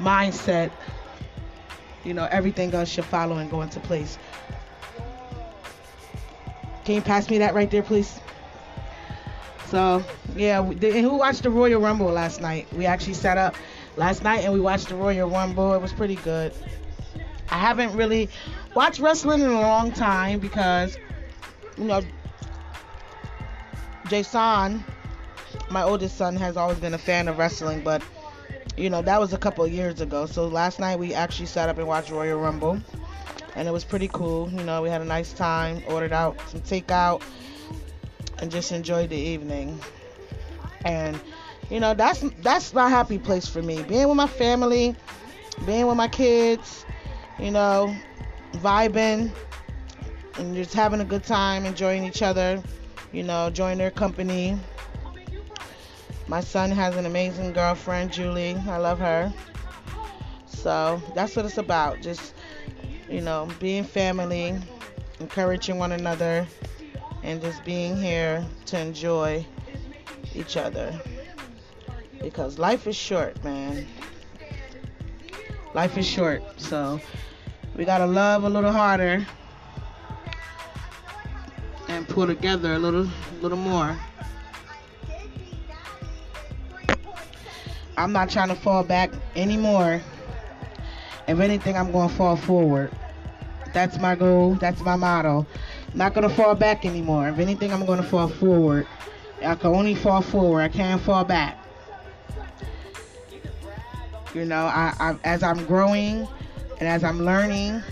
mindset, 0.00 0.70
you 2.04 2.14
know, 2.14 2.26
everything 2.30 2.74
else 2.74 2.88
should 2.88 3.04
follow 3.04 3.36
and 3.36 3.50
go 3.50 3.62
into 3.62 3.80
place. 3.80 4.18
Can 6.84 6.94
you 6.96 7.02
pass 7.02 7.28
me 7.30 7.38
that 7.38 7.54
right 7.54 7.70
there, 7.70 7.82
please? 7.82 8.18
So, 9.66 10.02
yeah, 10.34 10.60
and 10.60 10.82
who 10.82 11.16
watched 11.16 11.44
the 11.44 11.50
Royal 11.50 11.80
Rumble 11.80 12.08
last 12.08 12.40
night? 12.40 12.66
We 12.72 12.86
actually 12.86 13.14
sat 13.14 13.38
up 13.38 13.54
last 13.96 14.24
night 14.24 14.44
and 14.44 14.52
we 14.52 14.60
watched 14.60 14.88
the 14.88 14.96
Royal 14.96 15.30
Rumble. 15.30 15.74
It 15.74 15.80
was 15.80 15.92
pretty 15.92 16.16
good. 16.16 16.52
I 17.50 17.58
haven't 17.58 17.96
really 17.96 18.28
watched 18.74 18.98
wrestling 18.98 19.40
in 19.40 19.50
a 19.50 19.60
long 19.60 19.92
time 19.92 20.40
because, 20.40 20.96
you 21.76 21.84
know, 21.84 22.02
Jason, 24.08 24.82
my 25.70 25.82
oldest 25.82 26.16
son, 26.16 26.34
has 26.34 26.56
always 26.56 26.78
been 26.78 26.94
a 26.94 26.98
fan 26.98 27.28
of 27.28 27.38
wrestling, 27.38 27.82
but 27.82 28.02
you 28.76 28.90
know 28.90 29.02
that 29.02 29.20
was 29.20 29.32
a 29.32 29.38
couple 29.38 29.66
years 29.66 30.00
ago. 30.00 30.26
So 30.26 30.46
last 30.46 30.78
night 30.78 30.98
we 30.98 31.14
actually 31.14 31.46
sat 31.46 31.68
up 31.68 31.78
and 31.78 31.86
watched 31.86 32.10
Royal 32.10 32.38
Rumble, 32.38 32.80
and 33.54 33.68
it 33.68 33.70
was 33.70 33.84
pretty 33.84 34.08
cool. 34.08 34.50
You 34.50 34.62
know, 34.62 34.82
we 34.82 34.88
had 34.88 35.00
a 35.00 35.04
nice 35.04 35.32
time, 35.32 35.82
ordered 35.86 36.12
out 36.12 36.38
some 36.48 36.60
takeout, 36.60 37.22
and 38.38 38.50
just 38.50 38.72
enjoyed 38.72 39.10
the 39.10 39.16
evening. 39.16 39.80
And 40.84 41.20
you 41.70 41.80
know 41.80 41.94
that's 41.94 42.20
that's 42.42 42.72
my 42.72 42.88
happy 42.88 43.18
place 43.18 43.46
for 43.46 43.62
me, 43.62 43.82
being 43.82 44.08
with 44.08 44.16
my 44.16 44.26
family, 44.26 44.96
being 45.66 45.86
with 45.86 45.96
my 45.96 46.08
kids, 46.08 46.86
you 47.38 47.50
know, 47.50 47.94
vibing 48.54 49.32
and 50.38 50.54
just 50.54 50.72
having 50.72 51.00
a 51.00 51.04
good 51.04 51.22
time, 51.22 51.66
enjoying 51.66 52.04
each 52.04 52.22
other, 52.22 52.62
you 53.12 53.22
know, 53.22 53.48
enjoying 53.48 53.78
their 53.78 53.90
company. 53.90 54.58
My 56.30 56.40
son 56.40 56.70
has 56.70 56.94
an 56.94 57.06
amazing 57.06 57.52
girlfriend, 57.54 58.12
Julie. 58.12 58.54
I 58.68 58.76
love 58.76 59.00
her. 59.00 59.34
So 60.46 61.02
that's 61.12 61.34
what 61.34 61.44
it's 61.44 61.58
about. 61.58 62.02
Just, 62.02 62.34
you 63.08 63.20
know, 63.20 63.48
being 63.58 63.82
family, 63.82 64.56
encouraging 65.18 65.76
one 65.76 65.90
another, 65.90 66.46
and 67.24 67.42
just 67.42 67.64
being 67.64 67.96
here 67.96 68.46
to 68.66 68.78
enjoy 68.78 69.44
each 70.32 70.56
other. 70.56 70.96
Because 72.22 72.60
life 72.60 72.86
is 72.86 72.94
short, 72.94 73.42
man. 73.42 73.84
Life 75.74 75.98
is 75.98 76.06
short. 76.06 76.44
So 76.58 77.00
we 77.74 77.84
gotta 77.84 78.06
love 78.06 78.44
a 78.44 78.48
little 78.48 78.70
harder 78.70 79.26
and 81.88 82.08
pull 82.08 82.28
together 82.28 82.74
a 82.74 82.78
little 82.78 83.08
little 83.42 83.58
more. 83.58 83.98
I'm 88.00 88.12
not 88.12 88.30
trying 88.30 88.48
to 88.48 88.54
fall 88.54 88.82
back 88.82 89.10
anymore. 89.36 90.00
If 91.28 91.38
anything, 91.38 91.76
I'm 91.76 91.92
going 91.92 92.08
to 92.08 92.14
fall 92.14 92.36
forward. 92.36 92.90
That's 93.74 93.98
my 93.98 94.14
goal. 94.14 94.54
That's 94.54 94.80
my 94.80 94.96
motto. 94.96 95.46
Not 95.94 96.14
going 96.14 96.28
to 96.28 96.34
fall 96.34 96.54
back 96.54 96.86
anymore. 96.86 97.28
If 97.28 97.38
anything, 97.38 97.72
I'm 97.72 97.84
going 97.84 98.02
to 98.02 98.08
fall 98.08 98.28
forward. 98.28 98.86
I 99.44 99.54
can 99.54 99.74
only 99.74 99.94
fall 99.94 100.22
forward. 100.22 100.62
I 100.62 100.68
can't 100.68 101.00
fall 101.00 101.24
back. 101.24 101.58
You 104.34 104.44
know, 104.44 104.64
I, 104.64 104.94
I 104.98 105.16
as 105.24 105.42
I'm 105.42 105.64
growing 105.66 106.26
and 106.78 106.88
as 106.88 107.04
I'm 107.04 107.24
learning, 107.24 107.82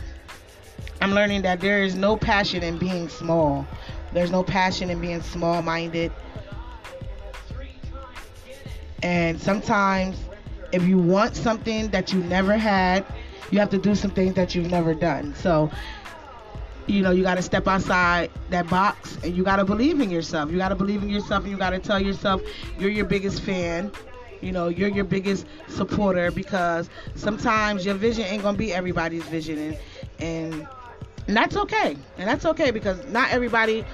I'm 1.03 1.13
learning 1.13 1.43
that 1.43 1.61
there 1.61 1.83
is 1.83 1.95
no 1.95 2.17
passion 2.17 2.63
in 2.63 2.79
being 2.79 3.09
small. 3.09 3.67
There's 4.13 4.31
no 4.31 4.43
passion 4.43 4.89
in 4.89 5.01
being 5.01 5.21
small 5.21 5.63
minded. 5.63 6.13
And 9.03 9.41
sometimes, 9.41 10.19
if 10.73 10.85
you 10.85 10.99
want 10.99 11.37
something 11.37 11.89
that 11.91 12.13
you 12.13 12.23
never 12.25 12.57
had, 12.57 13.07
you 13.51 13.59
have 13.59 13.71
to 13.71 13.79
do 13.79 13.95
some 13.95 14.11
things 14.11 14.35
that 14.35 14.55
you've 14.55 14.71
never 14.71 14.95
done. 14.95 15.35
So, 15.35 15.71
you 16.87 17.03
know, 17.03 17.11
you 17.11 17.23
got 17.23 17.37
to 17.37 17.43
step 17.43 17.69
outside 17.69 18.31
that 18.51 18.69
box 18.69 19.19
and 19.23 19.37
you 19.37 19.45
got 19.45 19.57
to 19.57 19.65
believe 19.65 20.01
in 20.01 20.11
yourself. 20.11 20.51
You 20.51 20.59
got 20.59 20.71
to 20.71 20.75
believe 20.75 21.03
in 21.03 21.09
yourself 21.09 21.45
and 21.45 21.53
you 21.53 21.59
got 21.59 21.71
to 21.71 21.79
tell 21.79 22.01
yourself 22.01 22.43
you're 22.79 22.91
your 22.91 23.05
biggest 23.05 23.43
fan. 23.43 23.93
You 24.41 24.53
know, 24.53 24.69
you're 24.69 24.89
your 24.89 25.05
biggest 25.05 25.47
supporter 25.69 26.31
because 26.31 26.89
sometimes 27.15 27.85
your 27.85 27.95
vision 27.95 28.25
ain't 28.25 28.43
going 28.43 28.55
to 28.55 28.59
be 28.59 28.73
everybody's 28.73 29.25
vision. 29.25 29.59
And, 29.59 29.79
and 30.21 30.69
and 31.29 31.37
that's 31.37 31.57
okay. 31.57 31.97
And 32.17 32.29
that's 32.29 32.47
okay 32.47 32.71
because 32.71 33.05
not 33.07 33.31
everybody, 33.31 33.85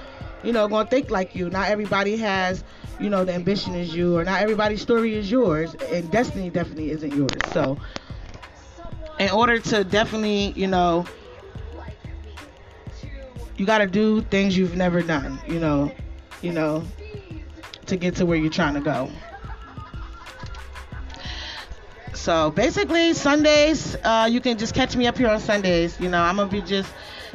you 0.41 0.53
know, 0.53 0.67
gonna 0.67 0.87
think 0.87 1.11
like 1.11 1.35
you. 1.35 1.49
Not 1.49 1.69
everybody 1.69 2.15
has, 2.17 2.63
you 2.99 3.09
know, 3.09 3.25
the 3.25 3.33
ambition 3.33 3.75
is 3.75 3.93
you, 3.93 4.17
or 4.17 4.23
not 4.23 4.41
everybody's 4.41 4.81
story 4.81 5.15
is 5.15 5.29
yours, 5.29 5.75
and 5.75 6.09
destiny 6.11 6.49
definitely 6.49 6.91
isn't 6.91 7.13
yours. 7.13 7.41
So, 7.51 7.77
in 9.19 9.29
order 9.31 9.59
to 9.59 9.83
definitely, 9.83 10.51
you 10.51 10.67
know, 10.67 11.05
you 13.57 13.65
got 13.65 13.79
to 13.79 13.87
do 13.87 14.21
things 14.21 14.57
you've 14.57 14.75
never 14.75 15.01
done. 15.01 15.39
You 15.47 15.59
know, 15.59 15.91
you 16.41 16.51
know, 16.51 16.83
to 17.87 17.95
get 17.95 18.15
to 18.17 18.25
where 18.25 18.37
you're 18.37 18.51
trying 18.51 18.75
to 18.75 18.81
go. 18.81 19.09
So 22.13 22.49
basically, 22.49 23.13
Sundays, 23.13 23.95
uh, 24.03 24.27
you 24.31 24.41
can 24.41 24.57
just 24.57 24.73
catch 24.73 24.95
me 24.95 25.05
up 25.05 25.17
here 25.17 25.29
on 25.29 25.39
Sundays. 25.39 25.99
You 25.99 26.09
know, 26.09 26.21
I'm 26.21 26.37
gonna 26.37 26.49
be 26.49 26.61
just 26.61 26.91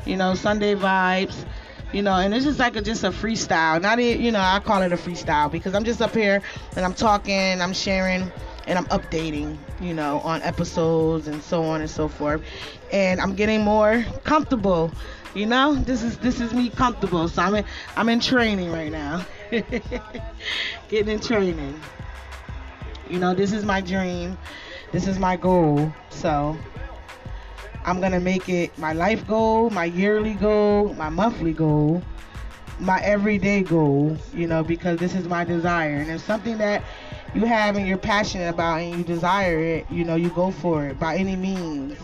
you 0.07 0.17
know, 0.17 0.35
Sunday 0.35 0.75
vibes, 0.75 1.45
you 1.93 2.03
know, 2.03 2.15
and 2.15 2.33
it's 2.33 2.45
just 2.45 2.59
like 2.59 2.77
a, 2.77 2.83
just 2.83 3.05
a 3.05 3.11
freestyle. 3.11 3.81
Not, 3.81 3.99
a, 3.99 4.17
you 4.17 4.31
know, 4.31 4.41
I 4.41 4.61
call 4.61 4.83
it 4.83 4.93
a 4.93 4.97
freestyle 4.97 5.51
because 5.51 5.75
I'm 5.75 5.85
just 5.85 6.01
up 6.01 6.15
here 6.15 6.43
and 6.77 6.85
I'm 6.85 6.95
talking, 6.95 7.61
I'm 7.61 7.73
sharing, 7.73 8.31
and 8.67 8.79
I'm 8.79 8.87
updating, 8.87 9.59
you 9.81 9.95
know, 9.95 10.21
on 10.21 10.43
episodes 10.43 11.27
and 11.27 11.43
so 11.43 11.65
on 11.65 11.81
and 11.81 11.91
so 11.91 12.07
forth. 12.09 12.43
And 12.93 13.21
I'm 13.21 13.35
getting 13.35 13.63
more 13.63 14.05
comfortable. 14.25 14.93
You 15.35 15.47
know, 15.47 15.75
this 15.75 16.03
is 16.03 16.19
this 16.19 16.41
is 16.41 16.53
me 16.53 16.71
comfortable. 16.71 17.29
So 17.29 17.43
I'm 17.43 17.55
in, 17.55 17.65
I'm 17.97 18.09
in 18.09 18.21
training 18.21 18.71
right 18.71 18.91
now. 18.91 19.25
Getting 20.89 21.15
in 21.15 21.21
training. 21.21 21.81
You 23.09 23.19
know, 23.19 23.35
this 23.35 23.53
is 23.53 23.65
my 23.65 23.81
dream. 23.81 24.39
This 24.93 25.07
is 25.07 25.19
my 25.19 25.37
goal. 25.37 25.93
So 26.11 26.57
I'm 27.85 28.01
gonna 28.01 28.21
make 28.21 28.49
it 28.49 28.77
my 28.79 28.93
life 28.93 29.27
goal, 29.27 29.71
my 29.71 29.87
yearly 29.87 30.35
goal, 30.35 30.95
my 30.95 31.09
monthly 31.09 31.53
goal, 31.53 32.03
my 32.79 33.01
everyday 33.01 33.63
goal, 33.63 34.17
you 34.35 34.47
know, 34.47 34.63
because 34.63 34.99
this 34.99 35.15
is 35.15 35.27
my 35.27 35.45
desire. 35.45 35.97
And 35.97 36.11
it's 36.11 36.25
something 36.25 36.59
that 36.59 36.83
you 37.35 37.45
have 37.45 37.77
and 37.77 37.87
you're 37.87 37.99
passionate 37.99 38.49
about 38.49 38.81
and 38.81 38.99
you 38.99 39.05
desire 39.05 39.59
it, 39.59 39.91
you 39.91 40.05
know, 40.05 40.17
you 40.17 40.31
go 40.31 40.51
for 40.51 40.87
it 40.87 40.99
by 40.99 41.17
any 41.17 41.37
means. 41.37 41.99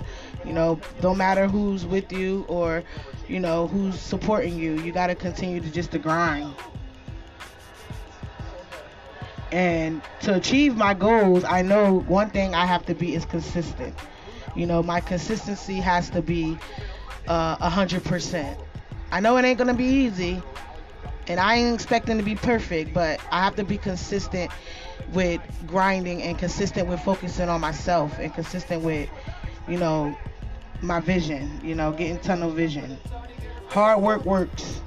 You 0.44 0.52
know, 0.52 0.80
don't 1.00 1.18
matter 1.18 1.48
who's 1.48 1.84
with 1.84 2.12
you 2.12 2.44
or, 2.48 2.84
you 3.28 3.40
know, 3.40 3.66
who's 3.66 3.98
supporting 3.98 4.56
you. 4.56 4.80
You 4.80 4.92
gotta 4.92 5.14
continue 5.14 5.60
to 5.60 5.70
just 5.70 5.90
to 5.92 5.98
grind. 5.98 6.54
And 9.52 10.02
to 10.20 10.34
achieve 10.34 10.76
my 10.76 10.94
goals, 10.94 11.44
I 11.44 11.62
know 11.62 12.00
one 12.00 12.30
thing 12.30 12.54
I 12.54 12.66
have 12.66 12.86
to 12.86 12.94
be 12.94 13.14
is 13.14 13.24
consistent. 13.24 13.94
You 14.56 14.66
know, 14.66 14.82
my 14.82 15.00
consistency 15.00 15.76
has 15.76 16.08
to 16.10 16.22
be 16.22 16.58
uh, 17.28 17.56
a 17.60 17.68
hundred 17.68 18.04
percent. 18.04 18.58
I 19.10 19.20
know 19.20 19.36
it 19.36 19.44
ain't 19.44 19.58
gonna 19.58 19.74
be 19.74 19.84
easy, 19.84 20.42
and 21.28 21.38
I 21.38 21.56
ain't 21.56 21.74
expecting 21.74 22.16
to 22.16 22.24
be 22.24 22.34
perfect, 22.34 22.94
but 22.94 23.20
I 23.30 23.44
have 23.44 23.56
to 23.56 23.64
be 23.64 23.76
consistent 23.76 24.50
with 25.12 25.40
grinding 25.66 26.22
and 26.22 26.38
consistent 26.38 26.88
with 26.88 27.00
focusing 27.00 27.48
on 27.48 27.60
myself 27.60 28.18
and 28.18 28.32
consistent 28.34 28.82
with, 28.82 29.08
you 29.68 29.78
know, 29.78 30.16
my 30.80 31.00
vision. 31.00 31.60
You 31.62 31.74
know, 31.74 31.92
getting 31.92 32.18
tunnel 32.18 32.50
vision. 32.50 32.98
Hard 33.68 34.00
work 34.02 34.24
works. 34.24 34.80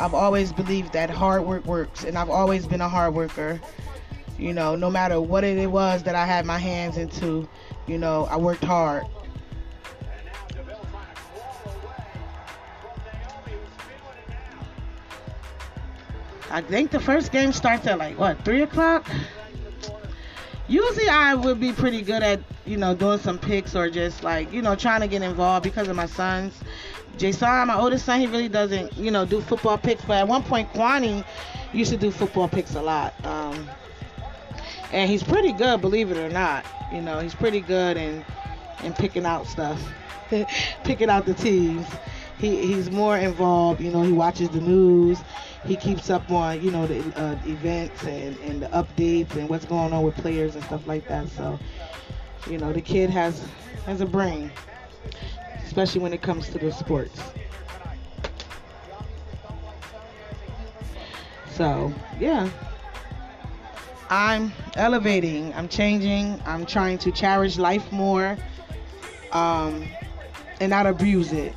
I've 0.00 0.14
always 0.14 0.52
believed 0.52 0.92
that 0.92 1.10
hard 1.10 1.44
work 1.44 1.66
works, 1.66 2.04
and 2.04 2.16
I've 2.16 2.30
always 2.30 2.66
been 2.66 2.80
a 2.80 2.88
hard 2.88 3.14
worker. 3.14 3.60
You 4.38 4.52
know, 4.52 4.76
no 4.76 4.88
matter 4.88 5.20
what 5.20 5.42
it 5.42 5.70
was 5.70 6.04
that 6.04 6.14
I 6.14 6.24
had 6.24 6.46
my 6.46 6.58
hands 6.58 6.96
into, 6.96 7.48
you 7.88 7.98
know, 7.98 8.26
I 8.30 8.36
worked 8.36 8.64
hard. 8.64 9.04
I 16.50 16.62
think 16.62 16.90
the 16.90 17.00
first 17.00 17.30
game 17.30 17.52
starts 17.52 17.86
at 17.86 17.98
like 17.98 18.18
what 18.18 18.42
three 18.44 18.62
o'clock. 18.62 19.08
Usually 20.66 21.08
I 21.08 21.34
would 21.34 21.60
be 21.60 21.72
pretty 21.72 22.02
good 22.02 22.22
at 22.22 22.40
you 22.64 22.76
know 22.76 22.94
doing 22.94 23.18
some 23.18 23.38
picks 23.38 23.74
or 23.74 23.90
just 23.90 24.22
like 24.22 24.52
you 24.52 24.62
know 24.62 24.74
trying 24.74 25.00
to 25.00 25.08
get 25.08 25.22
involved 25.22 25.64
because 25.64 25.88
of 25.88 25.96
my 25.96 26.06
sons. 26.06 26.58
Jason, 27.18 27.66
my 27.66 27.76
oldest 27.76 28.06
son, 28.06 28.20
he 28.20 28.26
really 28.26 28.48
doesn't 28.48 28.96
you 28.96 29.10
know 29.10 29.24
do 29.26 29.40
football 29.40 29.76
picks, 29.76 30.04
but 30.04 30.18
at 30.18 30.28
one 30.28 30.42
point 30.42 30.72
Kwani 30.72 31.24
used 31.72 31.90
to 31.90 31.96
do 31.98 32.10
football 32.10 32.48
picks 32.48 32.74
a 32.74 32.82
lot. 32.82 33.12
Um, 33.26 33.68
and 34.92 35.10
he's 35.10 35.22
pretty 35.22 35.52
good, 35.52 35.80
believe 35.80 36.10
it 36.10 36.16
or 36.16 36.28
not. 36.28 36.64
You 36.90 37.02
know, 37.02 37.18
he's 37.20 37.34
pretty 37.34 37.60
good 37.60 37.96
in 37.96 38.24
in 38.82 38.94
picking 38.94 39.26
out 39.26 39.46
stuff, 39.46 39.80
picking 40.82 41.10
out 41.10 41.26
the 41.26 41.34
teams. 41.34 41.88
He 42.38 42.66
he's 42.66 42.90
more 42.90 43.18
involved. 43.18 43.80
You 43.80 43.90
know, 43.90 44.02
he 44.02 44.12
watches 44.12 44.48
the 44.50 44.60
news. 44.60 45.22
he 45.64 45.76
keeps 45.76 46.08
up 46.08 46.30
on 46.30 46.62
you 46.62 46.70
know 46.70 46.86
the 46.86 47.00
uh, 47.18 47.36
events 47.44 48.04
and, 48.04 48.38
and 48.38 48.62
the 48.62 48.68
updates 48.68 49.36
and 49.36 49.48
what's 49.48 49.64
going 49.64 49.92
on 49.92 50.02
with 50.02 50.16
players 50.16 50.54
and 50.54 50.64
stuff 50.64 50.86
like 50.86 51.06
that. 51.08 51.28
So 51.28 51.58
you 52.48 52.58
know 52.58 52.72
the 52.72 52.82
kid 52.82 53.10
has 53.10 53.46
has 53.86 54.00
a 54.00 54.06
brain, 54.06 54.52
especially 55.64 56.00
when 56.00 56.12
it 56.12 56.22
comes 56.22 56.48
to 56.50 56.58
the 56.58 56.72
sports. 56.72 57.20
So 61.46 61.92
yeah. 62.18 62.48
I'm 64.10 64.52
elevating, 64.76 65.52
I'm 65.54 65.68
changing, 65.68 66.40
I'm 66.46 66.64
trying 66.64 66.98
to 66.98 67.12
cherish 67.12 67.58
life 67.58 67.92
more 67.92 68.38
um, 69.32 69.86
and 70.60 70.70
not 70.70 70.86
abuse 70.86 71.32
it, 71.32 71.54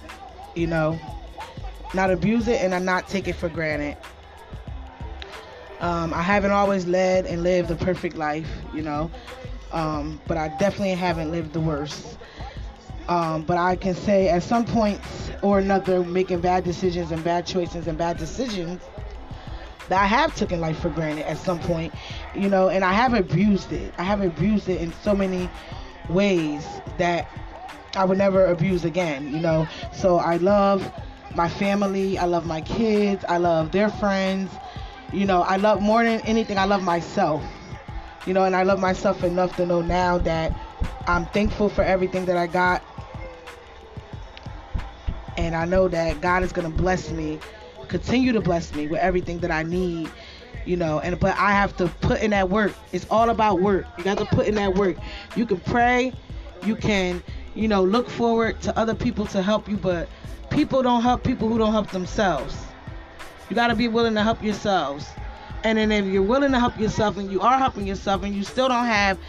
you 0.54 0.68
know, 0.68 1.00
not 1.94 2.12
abuse 2.12 2.48
it 2.48 2.62
and 2.62 2.76
I 2.76 2.80
not 2.80 3.08
take 3.08 3.28
it 3.28 3.34
for 3.34 3.48
granted. 3.48 3.98
Um, 5.80 6.14
I 6.14 6.22
haven't 6.22 6.52
always 6.52 6.86
led 6.86 7.26
and 7.26 7.42
lived 7.42 7.72
a 7.72 7.76
perfect 7.76 8.16
life, 8.18 8.50
you 8.74 8.82
know, 8.82 9.10
um, 9.72 10.22
but 10.28 10.38
I 10.38 10.50
definitely 10.50 10.94
haven't 10.94 11.32
lived 11.32 11.54
the 11.54 11.60
worst. 11.60 12.18
Um, 13.08 13.44
but 13.44 13.58
I 13.58 13.76
can 13.76 13.96
say 13.96 14.30
at 14.30 14.44
some 14.44 14.64
point 14.64 15.02
or 15.42 15.60
another, 15.60 16.04
making 16.04 16.42
bad 16.42 16.64
decisions 16.64 17.12
and 17.12 17.24
bad 17.24 17.46
choices 17.46 17.88
and 17.88 17.98
bad 17.98 18.18
decisions, 18.18 18.82
that 19.90 20.02
I 20.02 20.06
have 20.06 20.36
taken 20.36 20.60
life 20.60 20.80
for 20.80 20.90
granted 20.90 21.28
at 21.28 21.38
some 21.38 21.60
point, 21.60 21.94
you 22.36 22.50
know, 22.50 22.70
and 22.70 22.84
I 22.84 22.94
have 22.94 23.14
abused 23.14 23.72
it. 23.72 23.94
I 23.98 24.04
have 24.04 24.22
abused 24.22 24.70
it 24.70 24.82
in 24.82 24.94
so 24.94 25.14
many 25.14 25.50
ways 26.10 26.82
that 26.98 27.28
I 27.96 28.06
would 28.06 28.18
never 28.18 28.46
abuse 28.46 28.86
again, 28.86 29.32
you 29.34 29.40
know. 29.40 29.68
So 29.92 30.18
I 30.18 30.38
love 30.38 30.92
my 31.36 31.50
family, 31.50 32.18
I 32.18 32.26
love 32.26 32.46
my 32.46 32.62
kids, 32.62 33.26
I 33.28 33.38
love 33.38 33.72
their 33.72 33.90
friends, 33.90 34.52
you 35.12 35.26
know, 35.26 35.42
I 35.42 35.58
love 35.58 35.82
more 35.82 36.04
than 36.04 36.22
anything, 36.22 36.58
I 36.58 36.66
love 36.66 36.84
myself, 36.84 37.44
you 38.26 38.34
know, 38.34 38.44
and 38.44 38.56
I 38.56 38.64
love 38.64 38.80
myself 38.80 39.24
enough 39.24 39.56
to 39.58 39.66
know 39.66 39.82
now 39.82 40.18
that 40.20 40.54
I'm 41.08 41.26
thankful 41.28 41.70
for 41.70 41.84
everything 41.84 42.26
that 42.26 42.38
I 42.38 42.48
got. 42.48 42.84
And 45.38 45.56
I 45.56 45.66
know 45.66 45.88
that 45.88 46.22
God 46.22 46.44
is 46.44 46.52
going 46.52 46.70
to 46.70 46.78
bless 46.78 47.10
me 47.10 47.40
continue 47.92 48.32
to 48.32 48.42
bless 48.42 48.74
me 48.74 48.88
with 48.88 49.00
everything 49.00 49.40
that 49.40 49.52
I 49.52 49.64
need 49.64 50.10
you 50.66 50.78
know 50.78 51.00
and 51.00 51.20
but 51.20 51.36
i 51.38 51.52
have 51.52 51.76
to 51.78 51.88
put 52.02 52.22
in 52.22 52.32
that 52.32 52.50
work. 52.50 52.74
It's 52.92 53.06
all 53.10 53.30
about 53.30 53.62
work. 53.62 53.86
You 53.98 54.04
got 54.04 54.18
to 54.18 54.26
put 54.26 54.48
in 54.48 54.56
that 54.56 54.76
work. 54.76 54.98
You 55.36 55.46
can 55.46 55.60
pray. 55.60 56.14
You 56.64 56.76
can 56.76 57.22
you 57.54 57.68
know 57.68 57.84
look 57.84 58.10
forward 58.10 58.62
to 58.62 58.78
other 58.78 58.96
people 58.96 59.26
to 59.28 59.42
help 59.42 59.68
you 59.68 59.76
but 59.76 60.08
people 60.50 60.82
don't 60.82 61.02
help 61.02 61.24
people 61.24 61.48
who 61.48 61.58
don't 61.58 61.74
help 61.74 61.92
themselves. 61.92 62.56
You 63.50 63.56
got 63.56 63.68
to 63.68 63.76
be 63.76 63.88
willing 63.88 64.14
to 64.16 64.24
help 64.24 64.42
yourselves. 64.42 65.08
And 65.64 65.78
then 65.78 65.92
if 65.92 66.06
you're 66.06 66.24
willing 66.24 66.52
to 66.54 66.60
help 66.60 66.80
yourself 66.80 67.18
and 67.18 67.32
you 67.32 67.42
are 67.42 67.58
helping 67.58 67.86
yourself 67.86 68.24
and 68.24 68.34
you 68.34 68.44
still 68.44 68.68
don't 68.68 68.86
have 68.86 69.20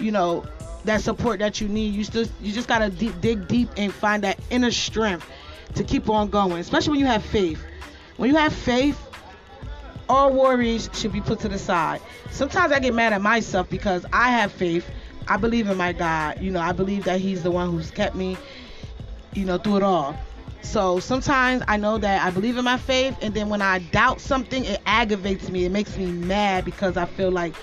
you 0.00 0.10
know 0.10 0.44
that 0.84 1.02
support 1.02 1.40
that 1.40 1.60
you 1.60 1.68
need 1.68 1.92
you 1.94 2.04
still 2.04 2.26
you 2.40 2.52
just 2.52 2.68
got 2.68 2.78
to 2.78 2.90
dig 2.90 3.48
deep 3.48 3.68
and 3.76 3.92
find 3.92 4.22
that 4.22 4.38
inner 4.50 4.70
strength 4.70 5.26
to 5.74 5.84
keep 5.84 6.08
on 6.08 6.28
going 6.28 6.58
especially 6.58 6.92
when 6.92 7.00
you 7.00 7.06
have 7.06 7.22
faith 7.22 7.62
when 8.18 8.30
you 8.30 8.36
have 8.36 8.52
faith, 8.52 9.00
all 10.08 10.32
worries 10.32 10.90
should 10.92 11.12
be 11.12 11.20
put 11.20 11.38
to 11.40 11.48
the 11.48 11.58
side. 11.58 12.00
Sometimes 12.30 12.72
I 12.72 12.80
get 12.80 12.92
mad 12.92 13.12
at 13.12 13.22
myself 13.22 13.70
because 13.70 14.04
I 14.12 14.30
have 14.32 14.52
faith. 14.52 14.84
I 15.28 15.36
believe 15.36 15.68
in 15.68 15.76
my 15.76 15.92
God. 15.92 16.40
You 16.40 16.50
know, 16.50 16.60
I 16.60 16.72
believe 16.72 17.04
that 17.04 17.20
He's 17.20 17.42
the 17.42 17.50
one 17.50 17.70
who's 17.70 17.90
kept 17.90 18.16
me, 18.16 18.36
you 19.34 19.44
know, 19.44 19.56
through 19.56 19.76
it 19.76 19.82
all. 19.84 20.16
So 20.62 20.98
sometimes 20.98 21.62
I 21.68 21.76
know 21.76 21.96
that 21.98 22.26
I 22.26 22.30
believe 22.30 22.56
in 22.56 22.64
my 22.64 22.76
faith, 22.76 23.16
and 23.22 23.32
then 23.32 23.48
when 23.48 23.62
I 23.62 23.78
doubt 23.78 24.20
something, 24.20 24.64
it 24.64 24.80
aggravates 24.84 25.48
me. 25.48 25.64
It 25.64 25.70
makes 25.70 25.96
me 25.96 26.06
mad 26.06 26.64
because 26.64 26.96
I 26.96 27.06
feel 27.06 27.30
like 27.30 27.54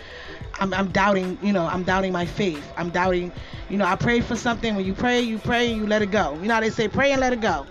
I'm, 0.61 0.73
I'm 0.73 0.87
doubting, 0.91 1.37
you 1.41 1.51
know, 1.51 1.65
I'm 1.65 1.83
doubting 1.83 2.13
my 2.13 2.25
faith. 2.25 2.65
I'm 2.77 2.91
doubting, 2.91 3.33
you 3.69 3.77
know, 3.77 3.85
I 3.85 3.97
pray 3.97 4.21
for 4.21 4.37
something. 4.37 4.73
When 4.73 4.85
you 4.85 4.93
pray, 4.93 5.19
you 5.19 5.37
pray 5.37 5.71
and 5.71 5.81
you 5.81 5.85
let 5.85 6.01
it 6.01 6.11
go. 6.11 6.39
You 6.41 6.47
know 6.47 6.61
they 6.61 6.69
say, 6.69 6.87
pray 6.87 7.11
and 7.11 7.19
let 7.19 7.33
it 7.33 7.41
go. 7.41 7.67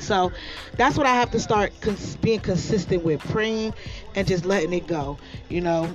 So 0.00 0.32
that's 0.76 0.96
what 0.96 1.06
I 1.06 1.14
have 1.14 1.30
to 1.32 1.40
start 1.40 1.72
cons- 1.80 2.16
being 2.16 2.40
consistent 2.40 3.04
with 3.04 3.20
praying 3.20 3.74
and 4.14 4.26
just 4.26 4.44
letting 4.44 4.72
it 4.72 4.86
go, 4.86 5.18
you 5.48 5.60
know. 5.60 5.94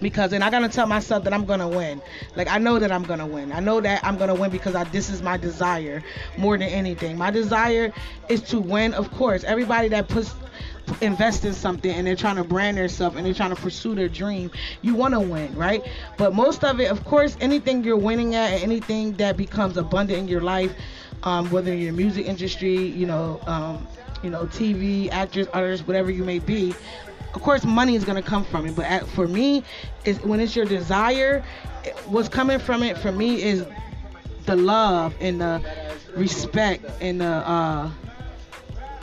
Because 0.00 0.34
and 0.34 0.44
I 0.44 0.50
gotta 0.50 0.68
tell 0.68 0.86
myself 0.86 1.24
that 1.24 1.32
I'm 1.32 1.46
gonna 1.46 1.68
win. 1.68 2.02
Like 2.34 2.48
I 2.48 2.58
know 2.58 2.78
that 2.78 2.92
I'm 2.92 3.02
gonna 3.02 3.26
win. 3.26 3.50
I 3.50 3.60
know 3.60 3.80
that 3.80 4.04
I'm 4.04 4.18
gonna 4.18 4.34
win 4.34 4.50
because 4.50 4.74
I, 4.74 4.84
this 4.84 5.08
is 5.08 5.22
my 5.22 5.38
desire 5.38 6.02
more 6.36 6.58
than 6.58 6.68
anything. 6.68 7.16
My 7.16 7.30
desire 7.30 7.92
is 8.28 8.42
to 8.42 8.60
win. 8.60 8.92
Of 8.92 9.10
course, 9.12 9.42
everybody 9.44 9.88
that 9.88 10.08
puts 10.08 10.34
invest 11.00 11.44
in 11.44 11.52
something 11.52 11.90
and 11.90 12.06
they're 12.06 12.16
trying 12.16 12.36
to 12.36 12.44
brand 12.44 12.78
themselves 12.78 13.16
and 13.16 13.26
they're 13.26 13.34
trying 13.34 13.54
to 13.54 13.60
pursue 13.60 13.94
their 13.94 14.08
dream, 14.08 14.50
you 14.82 14.94
want 14.94 15.14
to 15.14 15.20
win, 15.20 15.54
right? 15.56 15.82
But 16.16 16.34
most 16.34 16.64
of 16.64 16.80
it, 16.80 16.90
of 16.90 17.04
course, 17.04 17.36
anything 17.40 17.84
you're 17.84 17.96
winning 17.96 18.34
at, 18.34 18.62
anything 18.62 19.14
that 19.14 19.36
becomes 19.36 19.76
abundant 19.76 20.18
in 20.18 20.28
your 20.28 20.42
life, 20.42 20.72
um, 21.22 21.50
whether 21.50 21.74
you're 21.74 21.92
music 21.92 22.26
industry, 22.26 22.76
you 22.76 23.06
know, 23.06 23.40
um, 23.46 23.86
you 24.22 24.30
know, 24.30 24.46
TV, 24.46 25.10
actors, 25.10 25.46
artists, 25.52 25.86
whatever 25.86 26.10
you 26.10 26.24
may 26.24 26.38
be. 26.38 26.74
Of 27.34 27.42
course, 27.42 27.64
money 27.64 27.94
is 27.94 28.04
gonna 28.04 28.22
come 28.22 28.44
from 28.44 28.66
it, 28.66 28.74
but 28.74 28.86
at, 28.86 29.06
for 29.06 29.28
me, 29.28 29.62
is 30.04 30.20
when 30.22 30.40
it's 30.40 30.56
your 30.56 30.64
desire, 30.64 31.44
what's 32.06 32.28
coming 32.28 32.58
from 32.58 32.82
it 32.82 32.96
for 32.96 33.12
me 33.12 33.42
is 33.42 33.66
the 34.46 34.56
love 34.56 35.14
and 35.20 35.40
the 35.40 35.62
respect 36.16 36.84
and 37.00 37.20
the 37.20 37.26
uh, 37.26 37.90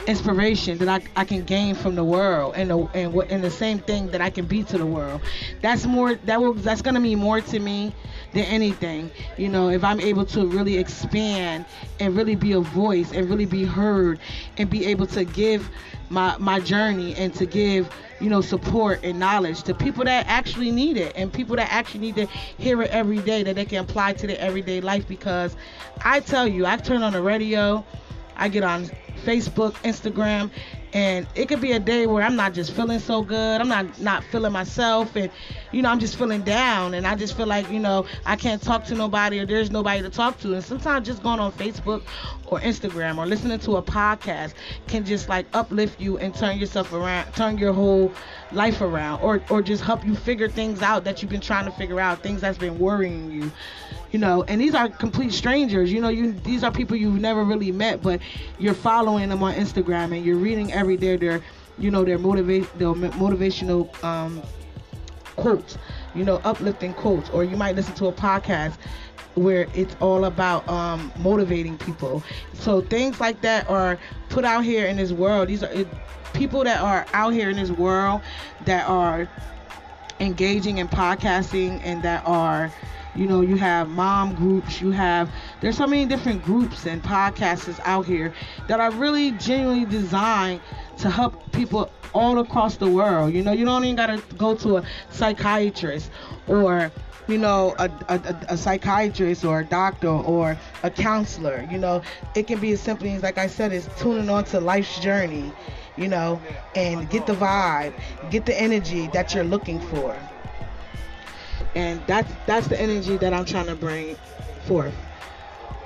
inspiration 0.08 0.78
that 0.80 0.88
I, 0.88 1.22
I 1.22 1.26
can 1.26 1.44
gain 1.44 1.76
from 1.76 1.96
the 1.96 2.04
world 2.04 2.54
and 2.56 2.70
the 2.70 2.78
and 2.94 3.14
and 3.32 3.44
the 3.44 3.52
same 3.52 3.80
thing 3.80 4.08
that 4.08 4.22
I 4.22 4.30
can 4.30 4.46
be 4.46 4.64
to 4.64 4.78
the 4.78 4.86
world. 4.86 5.22
That's 5.62 5.86
more 5.86 6.16
that 6.16 6.42
will 6.42 6.54
that's 6.54 6.82
gonna 6.82 7.00
mean 7.00 7.20
more 7.20 7.42
to 7.42 7.60
me 7.60 7.94
than 8.34 8.46
anything. 8.46 9.12
You 9.38 9.50
know, 9.50 9.70
if 9.70 9.84
I'm 9.84 10.00
able 10.00 10.26
to 10.28 10.46
really 10.46 10.78
expand 10.78 11.66
and 12.00 12.16
really 12.16 12.36
be 12.36 12.54
a 12.54 12.60
voice 12.60 13.12
and 13.12 13.30
really 13.30 13.46
be 13.46 13.64
heard 13.64 14.20
and 14.58 14.70
be 14.70 14.86
able 14.86 15.08
to 15.08 15.24
give 15.24 15.70
my 16.10 16.36
my 16.38 16.60
journey 16.60 17.16
and 17.16 17.34
to 17.36 17.46
give 17.46 17.90
you 18.20 18.30
know 18.30 18.42
support 18.42 19.00
and 19.04 19.18
knowledge 19.20 19.64
to 19.64 19.74
people 19.74 20.04
that 20.04 20.26
actually 20.28 20.72
need 20.72 20.98
it 20.98 21.14
and 21.16 21.32
people 21.32 21.56
that 21.56 21.72
actually 21.72 22.02
need 22.02 22.16
to 22.16 22.26
hear 22.26 22.82
it 22.82 22.92
every 22.92 23.20
day 23.20 23.44
that 23.44 23.56
they 23.56 23.66
can 23.66 23.80
apply 23.80 24.14
to 24.14 24.28
their 24.28 24.40
everyday 24.40 24.82
life 24.82 25.08
because 25.08 25.56
I 26.04 26.20
tell 26.20 26.48
you 26.48 26.66
I 26.66 26.78
turn 26.78 27.02
on 27.04 27.14
the 27.14 27.22
radio 27.22 27.84
I 28.36 28.50
get 28.50 28.64
on 28.64 28.90
Facebook, 29.24 29.74
Instagram, 29.84 30.50
and 30.94 31.26
it 31.34 31.48
could 31.48 31.60
be 31.60 31.72
a 31.72 31.80
day 31.80 32.06
where 32.06 32.24
I'm 32.24 32.36
not 32.36 32.54
just 32.54 32.72
feeling 32.72 33.00
so 33.00 33.24
good. 33.24 33.60
I'm 33.60 33.68
not 33.68 34.00
not 34.00 34.24
feeling 34.26 34.52
myself, 34.52 35.16
and 35.16 35.32
you 35.72 35.82
know 35.82 35.90
I'm 35.90 36.00
just 36.00 36.18
feeling 36.18 36.44
down, 36.44 36.94
and 36.94 37.08
I 37.08 37.16
just 37.16 37.36
feel 37.36 37.48
like 37.48 37.70
you 37.72 37.80
know 37.80 38.06
I 38.26 38.36
can't 38.36 38.62
talk 38.62 38.86
to 38.86 38.96
nobody 38.96 39.40
or 39.40 39.46
there's 39.46 39.72
nobody 39.72 40.02
to 40.04 40.10
talk 40.10 40.40
to. 40.42 40.54
And 40.54 40.64
sometimes 40.64 41.08
just 41.08 41.24
going 41.24 41.40
on 41.40 41.52
Facebook 41.54 42.04
or 42.48 42.60
Instagram 42.60 43.18
or 43.18 43.26
listening 43.26 43.60
to 43.60 43.78
a 43.78 43.82
podcast 43.82 44.54
can 44.88 45.04
just 45.04 45.30
like 45.30 45.48
uplift 45.54 46.00
you 46.00 46.18
and 46.20 46.34
turn 46.34 46.60
yourself 46.60 46.94
around, 46.94 47.32
turn 47.34 47.58
your 47.58 47.74
whole 47.74 48.12
life 48.52 48.82
around, 48.82 49.22
or 49.22 49.42
or 49.50 49.62
just 49.62 49.84
help 49.84 50.06
you 50.06 50.16
figure 50.16 50.48
things 50.48 50.82
out 50.84 51.04
that 51.06 51.22
you've 51.22 51.32
been 51.32 51.42
trying 51.42 51.66
to 51.66 51.72
figure 51.72 52.00
out, 52.00 52.22
things 52.22 52.42
that's 52.42 52.58
been 52.58 52.78
worrying 52.78 53.32
you 53.32 53.52
you 54.14 54.20
know 54.20 54.44
and 54.44 54.62
these 54.62 54.76
are 54.76 54.88
complete 54.88 55.34
strangers 55.34 55.92
you 55.92 56.00
know 56.00 56.08
you 56.10 56.32
these 56.32 56.64
are 56.64 56.72
people 56.72 56.96
you've 56.96 57.20
never 57.20 57.44
really 57.44 57.72
met 57.72 58.02
but 58.02 58.22
you're 58.60 58.74
following 58.76 59.28
them 59.28 59.42
on 59.42 59.54
instagram 59.56 60.16
and 60.16 60.24
you're 60.24 60.38
reading 60.38 60.72
every 60.84 60.98
day 60.98 61.16
their 61.16 61.42
you 61.78 61.90
know 61.90 62.04
their 62.04 62.20
motivate 62.20 62.68
their 62.78 62.90
motivational 62.94 63.82
um, 64.04 64.44
quotes 65.38 65.78
you 66.14 66.24
know 66.26 66.42
uplifting 66.44 66.94
quotes. 66.94 67.30
Or 67.30 67.46
you 67.46 67.56
might 67.56 67.76
listen 67.76 67.96
to 67.96 68.08
a 68.08 68.14
podcast 68.14 68.76
where 69.36 69.68
it's 69.74 69.96
all 70.02 70.26
about 70.26 70.68
um, 70.68 71.12
motivating 71.18 71.78
people. 71.78 72.22
So 72.54 72.82
things 72.82 73.20
like 73.20 73.42
that 73.42 73.68
are 73.70 73.98
put 74.30 74.44
out 74.44 74.64
here 74.66 74.86
in 74.86 74.98
this 74.98 75.12
world. 75.14 75.48
These 75.48 75.64
are 75.64 75.72
it, 75.72 75.88
people 76.34 76.66
that 76.66 76.82
are 76.82 77.06
out 77.14 77.34
here 77.34 77.50
in 77.50 77.56
this 77.56 77.72
world 77.72 78.22
that 78.66 78.88
are 78.88 79.28
engaging 80.20 80.80
in 80.80 80.88
podcasting 80.88 81.80
and 81.84 82.04
that 82.04 82.24
are 82.26 82.72
you 83.16 83.28
know, 83.28 83.42
you 83.42 83.56
have 83.58 83.90
mom 83.90 84.34
groups, 84.36 84.82
you 84.82 84.92
have 84.92 85.30
there's 85.62 85.78
so 85.78 85.88
many 85.88 86.06
different 86.06 86.44
groups 86.44 86.86
and 86.86 87.02
podcasters 87.04 87.80
out 87.84 88.06
here 88.06 88.34
that 88.68 88.80
are 88.80 88.92
really 88.92 89.32
genuinely 89.32 89.86
designed 89.86 90.62
to 90.98 91.10
help 91.10 91.52
people 91.52 91.92
all 92.14 92.40
across 92.40 92.78
the 92.78 92.88
world. 92.88 93.34
You 93.34 93.44
know, 93.44 93.52
you 93.52 93.66
don't 93.66 93.84
even 93.84 93.96
gotta 93.96 94.22
go 94.38 94.56
to 94.56 94.78
a 94.78 94.84
psychiatrist 95.10 96.12
or 96.48 96.92
you 97.28 97.38
know, 97.38 97.74
a, 97.80 97.90
a, 98.10 98.36
a, 98.50 98.58
psychiatrist 98.58 99.46
or 99.46 99.62
a 99.62 99.66
doctor 99.66 100.10
or 100.10 100.58
a 100.84 100.92
counselor. 100.92 101.66
You 101.72 101.78
know, 101.78 102.02
it 102.36 102.48
can 102.48 102.60
be 102.60 102.74
as 102.74 102.82
simply 102.82 103.14
as, 103.14 103.24
like 103.24 103.38
I 103.38 103.48
said, 103.48 103.72
is 103.72 103.88
tuning 103.98 104.30
on 104.30 104.44
to 104.46 104.60
life's 104.60 105.00
journey, 105.00 105.54
you 105.96 106.10
know, 106.10 106.42
and 106.76 107.10
get 107.10 107.26
the 107.26 107.34
vibe, 107.34 107.94
get 108.30 108.46
the 108.46 108.60
energy 108.60 109.08
that 109.08 109.34
you're 109.34 109.46
looking 109.46 109.80
for 109.80 110.18
and 111.76 112.02
that's 112.08 112.32
that's 112.46 112.68
the 112.68 112.80
energy 112.80 113.18
that 113.18 113.34
I'm 113.34 113.46
trying 113.46 113.68
to 113.68 113.76
bring 113.76 114.16
forth. 114.66 114.96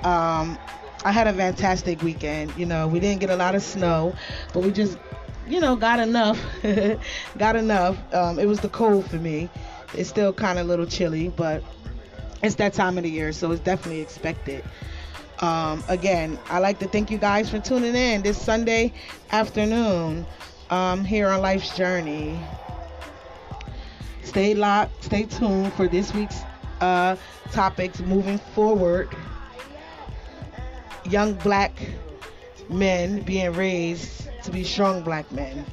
Um, 0.04 0.58
I 1.04 1.12
had 1.12 1.26
a 1.26 1.32
fantastic 1.32 2.02
weekend. 2.02 2.52
You 2.56 2.66
know, 2.66 2.88
we 2.88 3.00
didn't 3.00 3.20
get 3.20 3.30
a 3.30 3.36
lot 3.36 3.54
of 3.54 3.62
snow, 3.62 4.14
but 4.52 4.62
we 4.62 4.70
just 4.70 4.98
you 5.48 5.60
know, 5.60 5.76
got 5.76 5.98
enough. 5.98 6.40
got 7.38 7.56
enough. 7.56 7.96
Um, 8.14 8.38
it 8.38 8.46
was 8.46 8.60
the 8.60 8.68
cold 8.68 9.08
for 9.10 9.16
me. 9.16 9.48
It's 9.94 10.08
still 10.08 10.32
kind 10.32 10.58
of 10.58 10.66
a 10.66 10.68
little 10.68 10.86
chilly, 10.86 11.30
but 11.30 11.62
it's 12.42 12.56
that 12.56 12.74
time 12.74 12.98
of 12.98 13.04
the 13.04 13.10
year, 13.10 13.32
so 13.32 13.50
it's 13.50 13.62
definitely 13.62 14.00
expected. 14.00 14.62
Um, 15.40 15.82
again, 15.88 16.38
I 16.50 16.58
like 16.58 16.78
to 16.80 16.88
thank 16.88 17.10
you 17.10 17.18
guys 17.18 17.48
for 17.48 17.58
tuning 17.58 17.94
in 17.94 18.22
this 18.22 18.40
Sunday 18.40 18.92
afternoon 19.30 20.26
um, 20.70 21.04
here 21.04 21.28
on 21.28 21.40
Life's 21.40 21.74
Journey. 21.76 22.38
Stay 24.28 24.52
locked, 24.52 25.04
stay 25.04 25.22
tuned 25.22 25.72
for 25.72 25.88
this 25.88 26.12
week's 26.12 26.42
uh, 26.82 27.16
topics 27.50 27.98
moving 28.00 28.36
forward. 28.36 29.08
Young 31.04 31.32
black 31.32 31.72
men 32.68 33.22
being 33.22 33.54
raised 33.54 34.28
to 34.44 34.50
be 34.50 34.64
strong 34.64 35.02
black 35.02 35.32
men. 35.32 35.64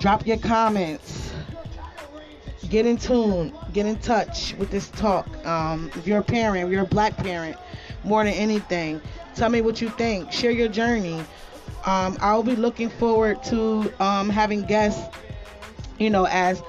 Drop 0.00 0.26
your 0.26 0.38
comments. 0.38 1.32
Get 2.68 2.84
in 2.84 2.96
tune. 2.96 3.52
Get 3.72 3.86
in 3.86 3.96
touch 3.98 4.56
with 4.58 4.72
this 4.72 4.88
talk. 4.88 5.28
Um, 5.46 5.88
if 5.94 6.04
you're 6.04 6.18
a 6.18 6.24
parent, 6.24 6.66
if 6.66 6.72
you're 6.72 6.82
a 6.82 6.84
black 6.86 7.16
parent, 7.16 7.56
more 8.02 8.24
than 8.24 8.34
anything, 8.34 9.00
tell 9.36 9.50
me 9.50 9.60
what 9.60 9.80
you 9.80 9.88
think. 9.90 10.32
Share 10.32 10.50
your 10.50 10.68
journey. 10.68 11.20
Um, 11.84 12.18
I'll 12.20 12.42
be 12.42 12.56
looking 12.56 12.90
forward 12.90 13.44
to 13.44 13.92
um, 14.02 14.30
having 14.30 14.62
guests, 14.62 15.16
you 16.00 16.10
know, 16.10 16.26
as 16.26 16.60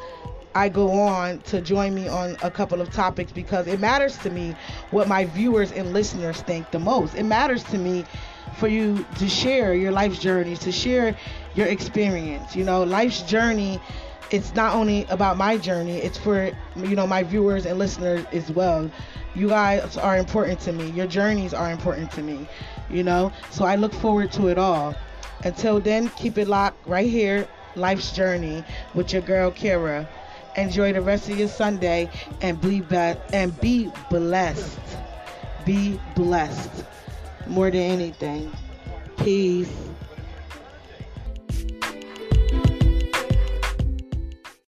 I 0.57 0.69
go 0.69 0.89
on 0.91 1.39
to 1.51 1.61
join 1.61 1.93
me 1.93 2.07
on 2.07 2.35
a 2.41 2.49
couple 2.49 2.81
of 2.81 2.91
topics 2.91 3.31
because 3.31 3.67
it 3.67 3.79
matters 3.79 4.17
to 4.19 4.31
me 4.31 4.55
what 4.89 5.07
my 5.07 5.25
viewers 5.25 5.71
and 5.71 5.93
listeners 5.93 6.41
think 6.41 6.71
the 6.71 6.79
most. 6.79 7.13
It 7.15 7.23
matters 7.23 7.63
to 7.65 7.77
me 7.77 8.05
for 8.57 8.67
you 8.67 9.05
to 9.19 9.29
share 9.29 9.75
your 9.75 9.91
life's 9.91 10.17
journey, 10.17 10.55
to 10.57 10.71
share 10.71 11.15
your 11.53 11.67
experience. 11.67 12.55
You 12.55 12.63
know, 12.63 12.83
life's 12.83 13.21
journey 13.21 13.79
it's 14.31 14.53
not 14.55 14.75
only 14.75 15.05
about 15.09 15.37
my 15.37 15.57
journey, 15.57 15.97
it's 15.99 16.17
for 16.17 16.51
you 16.75 16.95
know 16.95 17.07
my 17.07 17.23
viewers 17.23 17.65
and 17.65 17.77
listeners 17.79 18.25
as 18.33 18.51
well. 18.51 18.89
You 19.35 19.49
guys 19.49 19.95
are 19.97 20.17
important 20.17 20.59
to 20.61 20.73
me. 20.73 20.89
Your 20.89 21.07
journeys 21.07 21.53
are 21.53 21.71
important 21.71 22.11
to 22.13 22.21
me. 22.23 22.47
You 22.89 23.03
know, 23.03 23.31
so 23.51 23.63
I 23.63 23.75
look 23.75 23.93
forward 23.93 24.31
to 24.33 24.47
it 24.47 24.57
all. 24.57 24.95
Until 25.43 25.79
then, 25.79 26.09
keep 26.09 26.37
it 26.37 26.47
locked 26.47 26.85
right 26.87 27.07
here, 27.09 27.47
Life's 27.75 28.11
Journey 28.11 28.63
with 28.95 29.13
your 29.13 29.21
girl 29.21 29.51
Kira. 29.51 30.07
Enjoy 30.57 30.91
the 30.91 31.01
rest 31.01 31.29
of 31.29 31.37
your 31.37 31.47
Sunday 31.47 32.09
and 32.41 32.59
be 32.59 32.81
be- 32.81 33.15
and 33.31 33.59
be 33.61 33.91
blessed. 34.09 34.79
Be 35.65 35.99
blessed 36.15 36.85
more 37.47 37.71
than 37.71 37.81
anything. 37.81 38.51
Peace. 39.17 39.86